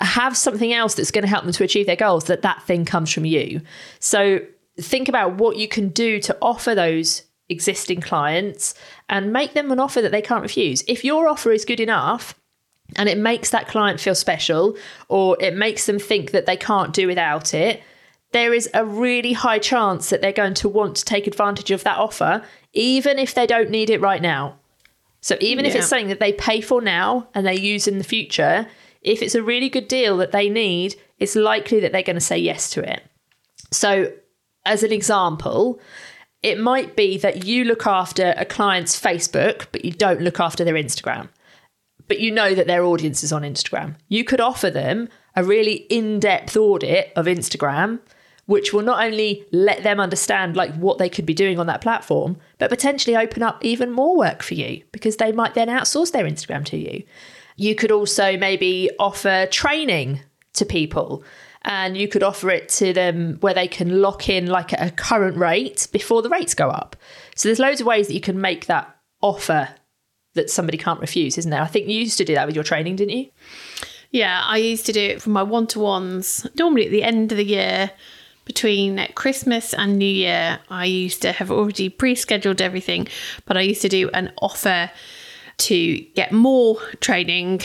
have 0.00 0.36
something 0.36 0.72
else 0.72 0.94
that's 0.94 1.10
going 1.10 1.22
to 1.22 1.28
help 1.28 1.44
them 1.44 1.52
to 1.52 1.64
achieve 1.64 1.86
their 1.86 1.96
goals, 1.96 2.24
that 2.24 2.42
that 2.42 2.62
thing 2.62 2.84
comes 2.84 3.12
from 3.12 3.24
you. 3.24 3.60
So 3.98 4.40
think 4.80 5.08
about 5.08 5.34
what 5.34 5.56
you 5.56 5.66
can 5.66 5.88
do 5.88 6.20
to 6.20 6.38
offer 6.40 6.74
those 6.74 7.24
existing 7.48 8.00
clients 8.00 8.74
and 9.08 9.32
make 9.32 9.54
them 9.54 9.72
an 9.72 9.80
offer 9.80 10.00
that 10.00 10.12
they 10.12 10.22
can't 10.22 10.42
refuse. 10.42 10.84
If 10.86 11.04
your 11.04 11.28
offer 11.28 11.50
is 11.50 11.64
good 11.64 11.80
enough, 11.80 12.39
and 12.96 13.08
it 13.08 13.18
makes 13.18 13.50
that 13.50 13.68
client 13.68 14.00
feel 14.00 14.14
special 14.14 14.76
or 15.08 15.36
it 15.40 15.54
makes 15.54 15.86
them 15.86 15.98
think 15.98 16.32
that 16.32 16.46
they 16.46 16.56
can't 16.56 16.92
do 16.92 17.06
without 17.06 17.54
it, 17.54 17.82
there 18.32 18.54
is 18.54 18.68
a 18.74 18.84
really 18.84 19.32
high 19.32 19.58
chance 19.58 20.10
that 20.10 20.20
they're 20.20 20.32
going 20.32 20.54
to 20.54 20.68
want 20.68 20.96
to 20.96 21.04
take 21.04 21.26
advantage 21.26 21.70
of 21.70 21.84
that 21.84 21.98
offer, 21.98 22.44
even 22.72 23.18
if 23.18 23.34
they 23.34 23.46
don't 23.46 23.70
need 23.70 23.90
it 23.90 24.00
right 24.00 24.22
now. 24.22 24.56
So, 25.22 25.36
even 25.40 25.66
if 25.66 25.74
it's 25.74 25.86
something 25.86 26.08
that 26.08 26.20
they 26.20 26.32
pay 26.32 26.62
for 26.62 26.80
now 26.80 27.28
and 27.34 27.46
they 27.46 27.58
use 27.58 27.86
in 27.86 27.98
the 27.98 28.04
future, 28.04 28.66
if 29.02 29.20
it's 29.20 29.34
a 29.34 29.42
really 29.42 29.68
good 29.68 29.86
deal 29.86 30.16
that 30.16 30.32
they 30.32 30.48
need, 30.48 30.94
it's 31.18 31.36
likely 31.36 31.80
that 31.80 31.92
they're 31.92 32.02
going 32.02 32.16
to 32.16 32.20
say 32.20 32.38
yes 32.38 32.70
to 32.70 32.90
it. 32.90 33.02
So, 33.70 34.12
as 34.64 34.82
an 34.82 34.92
example, 34.92 35.78
it 36.42 36.58
might 36.58 36.96
be 36.96 37.18
that 37.18 37.44
you 37.44 37.64
look 37.64 37.86
after 37.86 38.32
a 38.38 38.46
client's 38.46 38.98
Facebook, 38.98 39.66
but 39.72 39.84
you 39.84 39.92
don't 39.92 40.22
look 40.22 40.40
after 40.40 40.64
their 40.64 40.74
Instagram 40.74 41.28
but 42.10 42.18
you 42.18 42.32
know 42.32 42.56
that 42.56 42.66
their 42.66 42.82
audience 42.82 43.22
is 43.22 43.32
on 43.32 43.42
Instagram. 43.42 43.94
You 44.08 44.24
could 44.24 44.40
offer 44.40 44.68
them 44.68 45.08
a 45.36 45.44
really 45.44 45.86
in-depth 45.88 46.56
audit 46.56 47.12
of 47.14 47.26
Instagram, 47.26 48.00
which 48.46 48.72
will 48.72 48.82
not 48.82 49.00
only 49.00 49.46
let 49.52 49.84
them 49.84 50.00
understand 50.00 50.56
like 50.56 50.74
what 50.74 50.98
they 50.98 51.08
could 51.08 51.24
be 51.24 51.34
doing 51.34 51.60
on 51.60 51.68
that 51.68 51.80
platform, 51.80 52.36
but 52.58 52.68
potentially 52.68 53.16
open 53.16 53.44
up 53.44 53.64
even 53.64 53.92
more 53.92 54.16
work 54.16 54.42
for 54.42 54.54
you 54.54 54.82
because 54.90 55.18
they 55.18 55.30
might 55.30 55.54
then 55.54 55.68
outsource 55.68 56.10
their 56.10 56.24
Instagram 56.24 56.64
to 56.64 56.76
you. 56.76 57.04
You 57.54 57.76
could 57.76 57.92
also 57.92 58.36
maybe 58.36 58.90
offer 58.98 59.46
training 59.48 60.18
to 60.54 60.64
people 60.64 61.22
and 61.62 61.96
you 61.96 62.08
could 62.08 62.24
offer 62.24 62.50
it 62.50 62.68
to 62.70 62.92
them 62.92 63.36
where 63.38 63.54
they 63.54 63.68
can 63.68 64.02
lock 64.02 64.28
in 64.28 64.46
like 64.46 64.72
at 64.72 64.84
a 64.84 64.90
current 64.90 65.36
rate 65.36 65.86
before 65.92 66.22
the 66.22 66.28
rates 66.28 66.54
go 66.54 66.70
up. 66.70 66.96
So 67.36 67.48
there's 67.48 67.60
loads 67.60 67.80
of 67.80 67.86
ways 67.86 68.08
that 68.08 68.14
you 68.14 68.20
can 68.20 68.40
make 68.40 68.66
that 68.66 68.96
offer 69.22 69.68
that 70.34 70.50
somebody 70.50 70.78
can't 70.78 71.00
refuse, 71.00 71.38
isn't 71.38 71.50
there? 71.50 71.62
I 71.62 71.66
think 71.66 71.88
you 71.88 71.98
used 72.00 72.18
to 72.18 72.24
do 72.24 72.34
that 72.34 72.46
with 72.46 72.54
your 72.54 72.64
training, 72.64 72.96
didn't 72.96 73.16
you? 73.16 73.30
Yeah, 74.10 74.42
I 74.44 74.56
used 74.56 74.86
to 74.86 74.92
do 74.92 75.00
it 75.00 75.22
for 75.22 75.30
my 75.30 75.42
one 75.42 75.66
to 75.68 75.80
ones. 75.80 76.46
Normally 76.56 76.86
at 76.86 76.92
the 76.92 77.02
end 77.02 77.32
of 77.32 77.38
the 77.38 77.44
year, 77.44 77.90
between 78.44 79.06
Christmas 79.14 79.72
and 79.74 79.98
New 79.98 80.04
Year, 80.04 80.58
I 80.68 80.84
used 80.84 81.22
to 81.22 81.32
have 81.32 81.50
already 81.50 81.88
pre 81.88 82.14
scheduled 82.14 82.60
everything, 82.60 83.06
but 83.44 83.56
I 83.56 83.60
used 83.60 83.82
to 83.82 83.88
do 83.88 84.10
an 84.10 84.32
offer 84.42 84.90
to 85.58 85.96
get 86.14 86.32
more 86.32 86.80
training 87.00 87.60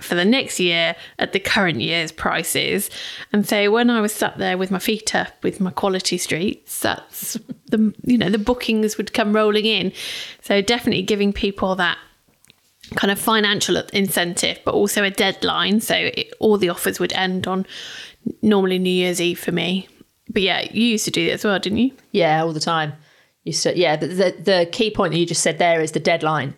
for 0.00 0.14
the 0.14 0.24
next 0.24 0.58
year 0.58 0.96
at 1.18 1.32
the 1.32 1.40
current 1.40 1.80
year's 1.80 2.12
prices. 2.12 2.90
And 3.32 3.46
so 3.48 3.70
when 3.70 3.90
I 3.90 4.00
was 4.00 4.12
sat 4.12 4.38
there 4.38 4.58
with 4.58 4.70
my 4.70 4.78
feet 4.78 5.14
up 5.14 5.42
with 5.42 5.60
my 5.60 5.70
quality 5.70 6.18
streets, 6.18 6.80
that's 6.80 7.38
the 7.66 7.94
you 8.04 8.18
know 8.18 8.30
the 8.30 8.38
bookings 8.38 8.96
would 8.96 9.12
come 9.12 9.34
rolling 9.34 9.64
in. 9.64 9.92
So 10.42 10.60
definitely 10.60 11.02
giving 11.02 11.32
people 11.32 11.76
that 11.76 11.98
kind 12.96 13.10
of 13.10 13.18
financial 13.18 13.76
incentive, 13.92 14.58
but 14.64 14.74
also 14.74 15.04
a 15.04 15.10
deadline. 15.10 15.80
So 15.80 15.94
it, 15.94 16.32
all 16.40 16.58
the 16.58 16.68
offers 16.68 16.98
would 16.98 17.12
end 17.12 17.46
on 17.46 17.66
normally 18.42 18.78
New 18.78 18.90
Year's 18.90 19.20
Eve 19.20 19.38
for 19.38 19.52
me. 19.52 19.88
But 20.28 20.42
yeah, 20.42 20.66
you 20.70 20.84
used 20.84 21.04
to 21.06 21.10
do 21.10 21.26
that 21.26 21.32
as 21.32 21.44
well, 21.44 21.58
didn't 21.58 21.78
you? 21.78 21.92
Yeah, 22.12 22.42
all 22.42 22.52
the 22.52 22.60
time. 22.60 22.94
You 23.44 23.52
said, 23.52 23.76
yeah. 23.76 23.96
but 23.96 24.10
the 24.10 24.36
the 24.38 24.68
key 24.70 24.90
point 24.90 25.12
that 25.12 25.18
you 25.18 25.26
just 25.26 25.42
said 25.42 25.58
there 25.58 25.80
is 25.80 25.92
the 25.92 26.00
deadline. 26.00 26.54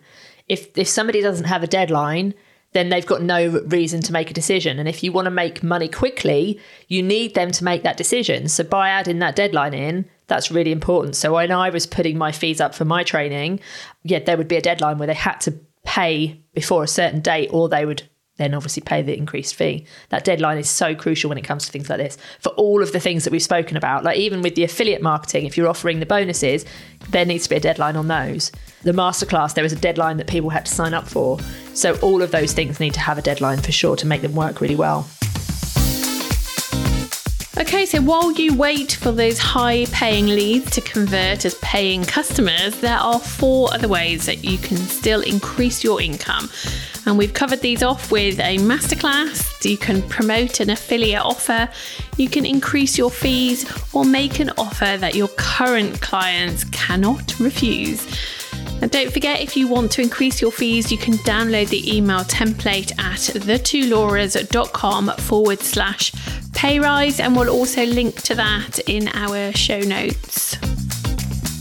If 0.47 0.77
if 0.77 0.87
somebody 0.87 1.21
doesn't 1.21 1.45
have 1.45 1.63
a 1.63 1.67
deadline, 1.67 2.33
then 2.75 2.89
they've 2.89 3.05
got 3.05 3.21
no 3.21 3.61
reason 3.67 4.01
to 4.01 4.11
make 4.11 4.29
a 4.29 4.33
decision. 4.33 4.79
And 4.79 4.89
if 4.89 5.01
you 5.01 5.13
want 5.13 5.27
to 5.27 5.31
make 5.31 5.63
money 5.63 5.87
quickly, 5.87 6.59
you 6.89 7.01
need 7.01 7.33
them 7.33 7.49
to 7.51 7.63
make 7.63 7.83
that 7.83 7.95
decision. 7.95 8.49
So 8.49 8.65
by 8.65 8.89
adding 8.89 9.19
that 9.19 9.37
deadline 9.37 9.73
in, 9.73 10.03
that's 10.27 10.51
really 10.51 10.73
important. 10.73 11.15
So 11.15 11.33
when 11.35 11.51
I 11.51 11.69
was 11.69 11.87
putting 11.87 12.17
my 12.17 12.33
fees 12.33 12.59
up 12.59 12.75
for 12.75 12.83
my 12.83 13.03
training, 13.03 13.61
yeah, 14.03 14.19
there 14.19 14.35
would 14.35 14.49
be 14.49 14.57
a 14.57 14.61
deadline 14.61 14.97
where 14.97 15.07
they 15.07 15.13
had 15.13 15.39
to 15.41 15.53
pay 15.85 16.37
before 16.53 16.83
a 16.83 16.87
certain 16.87 17.21
date 17.21 17.49
or 17.53 17.69
they 17.69 17.85
would 17.85 18.03
then 18.37 18.53
obviously 18.53 18.81
pay 18.81 19.01
the 19.01 19.17
increased 19.17 19.55
fee. 19.55 19.85
That 20.09 20.25
deadline 20.25 20.57
is 20.57 20.69
so 20.69 20.93
crucial 20.93 21.29
when 21.29 21.37
it 21.37 21.43
comes 21.43 21.65
to 21.65 21.71
things 21.71 21.89
like 21.89 21.99
this. 21.99 22.17
For 22.39 22.49
all 22.49 22.83
of 22.83 22.91
the 22.91 22.99
things 22.99 23.23
that 23.23 23.31
we've 23.31 23.41
spoken 23.41 23.77
about, 23.77 24.03
like 24.03 24.17
even 24.17 24.41
with 24.41 24.55
the 24.55 24.63
affiliate 24.63 25.01
marketing, 25.01 25.45
if 25.45 25.57
you're 25.57 25.69
offering 25.69 25.99
the 25.99 26.05
bonuses, 26.05 26.65
there 27.09 27.25
needs 27.25 27.43
to 27.45 27.49
be 27.49 27.55
a 27.55 27.59
deadline 27.61 27.95
on 27.95 28.07
those. 28.07 28.51
The 28.83 28.91
masterclass, 28.91 29.53
there 29.53 29.63
was 29.63 29.73
a 29.73 29.77
deadline 29.77 30.17
that 30.17 30.27
people 30.27 30.49
had 30.49 30.65
to 30.65 30.73
sign 30.73 30.93
up 30.93 31.07
for. 31.07 31.39
So 31.73 31.95
all 31.99 32.21
of 32.21 32.31
those 32.31 32.53
things 32.53 32.79
need 32.79 32.93
to 32.93 32.99
have 32.99 33.17
a 33.17 33.21
deadline 33.21 33.59
for 33.59 33.71
sure 33.71 33.95
to 33.95 34.07
make 34.07 34.21
them 34.21 34.35
work 34.35 34.61
really 34.61 34.75
well. 34.75 35.07
Okay, 37.57 37.85
so 37.85 38.01
while 38.01 38.33
you 38.33 38.53
wait 38.53 38.91
for 38.91 39.13
those 39.13 39.39
high 39.39 39.85
paying 39.85 40.27
leads 40.27 40.69
to 40.71 40.81
convert 40.81 41.45
as 41.45 41.55
paying 41.61 42.03
customers, 42.03 42.75
there 42.81 42.97
are 42.97 43.17
four 43.17 43.73
other 43.73 43.87
ways 43.87 44.25
that 44.25 44.43
you 44.43 44.57
can 44.57 44.75
still 44.75 45.21
increase 45.21 45.81
your 45.81 46.01
income. 46.01 46.49
And 47.05 47.17
we've 47.17 47.33
covered 47.33 47.61
these 47.61 47.81
off 47.81 48.11
with 48.11 48.41
a 48.41 48.57
masterclass. 48.57 49.63
You 49.63 49.77
can 49.77 50.01
promote 50.09 50.59
an 50.59 50.69
affiliate 50.69 51.21
offer, 51.21 51.69
you 52.17 52.27
can 52.27 52.45
increase 52.45 52.97
your 52.97 53.09
fees, 53.09 53.65
or 53.93 54.03
make 54.03 54.41
an 54.41 54.51
offer 54.57 54.97
that 54.97 55.15
your 55.15 55.29
current 55.37 56.01
clients 56.01 56.65
cannot 56.65 57.39
refuse. 57.39 58.05
And 58.85 58.91
don't 58.91 59.11
forget, 59.11 59.41
if 59.41 59.57
you 59.57 59.67
want 59.67 59.91
to 59.93 60.01
increase 60.03 60.39
your 60.39 60.51
fees, 60.51 60.91
you 60.91 60.97
can 60.99 61.15
download 61.15 61.69
the 61.69 61.97
email 61.97 62.19
template 62.19 62.91
at 62.99 63.17
thetwolauras.com 63.17 65.09
forward 65.17 65.59
slash 65.61 66.11
pay 66.53 66.79
rise, 66.79 67.19
and 67.19 67.35
we'll 67.35 67.49
also 67.49 67.83
link 67.83 68.21
to 68.21 68.35
that 68.35 68.77
in 68.87 69.07
our 69.07 69.51
show 69.53 69.79
notes. 69.79 70.55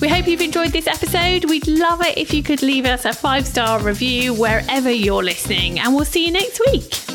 We 0.02 0.08
hope 0.08 0.26
you've 0.28 0.42
enjoyed 0.42 0.72
this 0.72 0.86
episode. 0.86 1.46
We'd 1.46 1.66
love 1.66 2.02
it 2.02 2.18
if 2.18 2.34
you 2.34 2.42
could 2.42 2.60
leave 2.60 2.84
us 2.84 3.06
a 3.06 3.14
five 3.14 3.46
star 3.46 3.80
review 3.80 4.34
wherever 4.34 4.90
you're 4.90 5.24
listening, 5.24 5.80
and 5.80 5.94
we'll 5.94 6.04
see 6.04 6.26
you 6.26 6.32
next 6.32 6.60
week. 6.70 7.13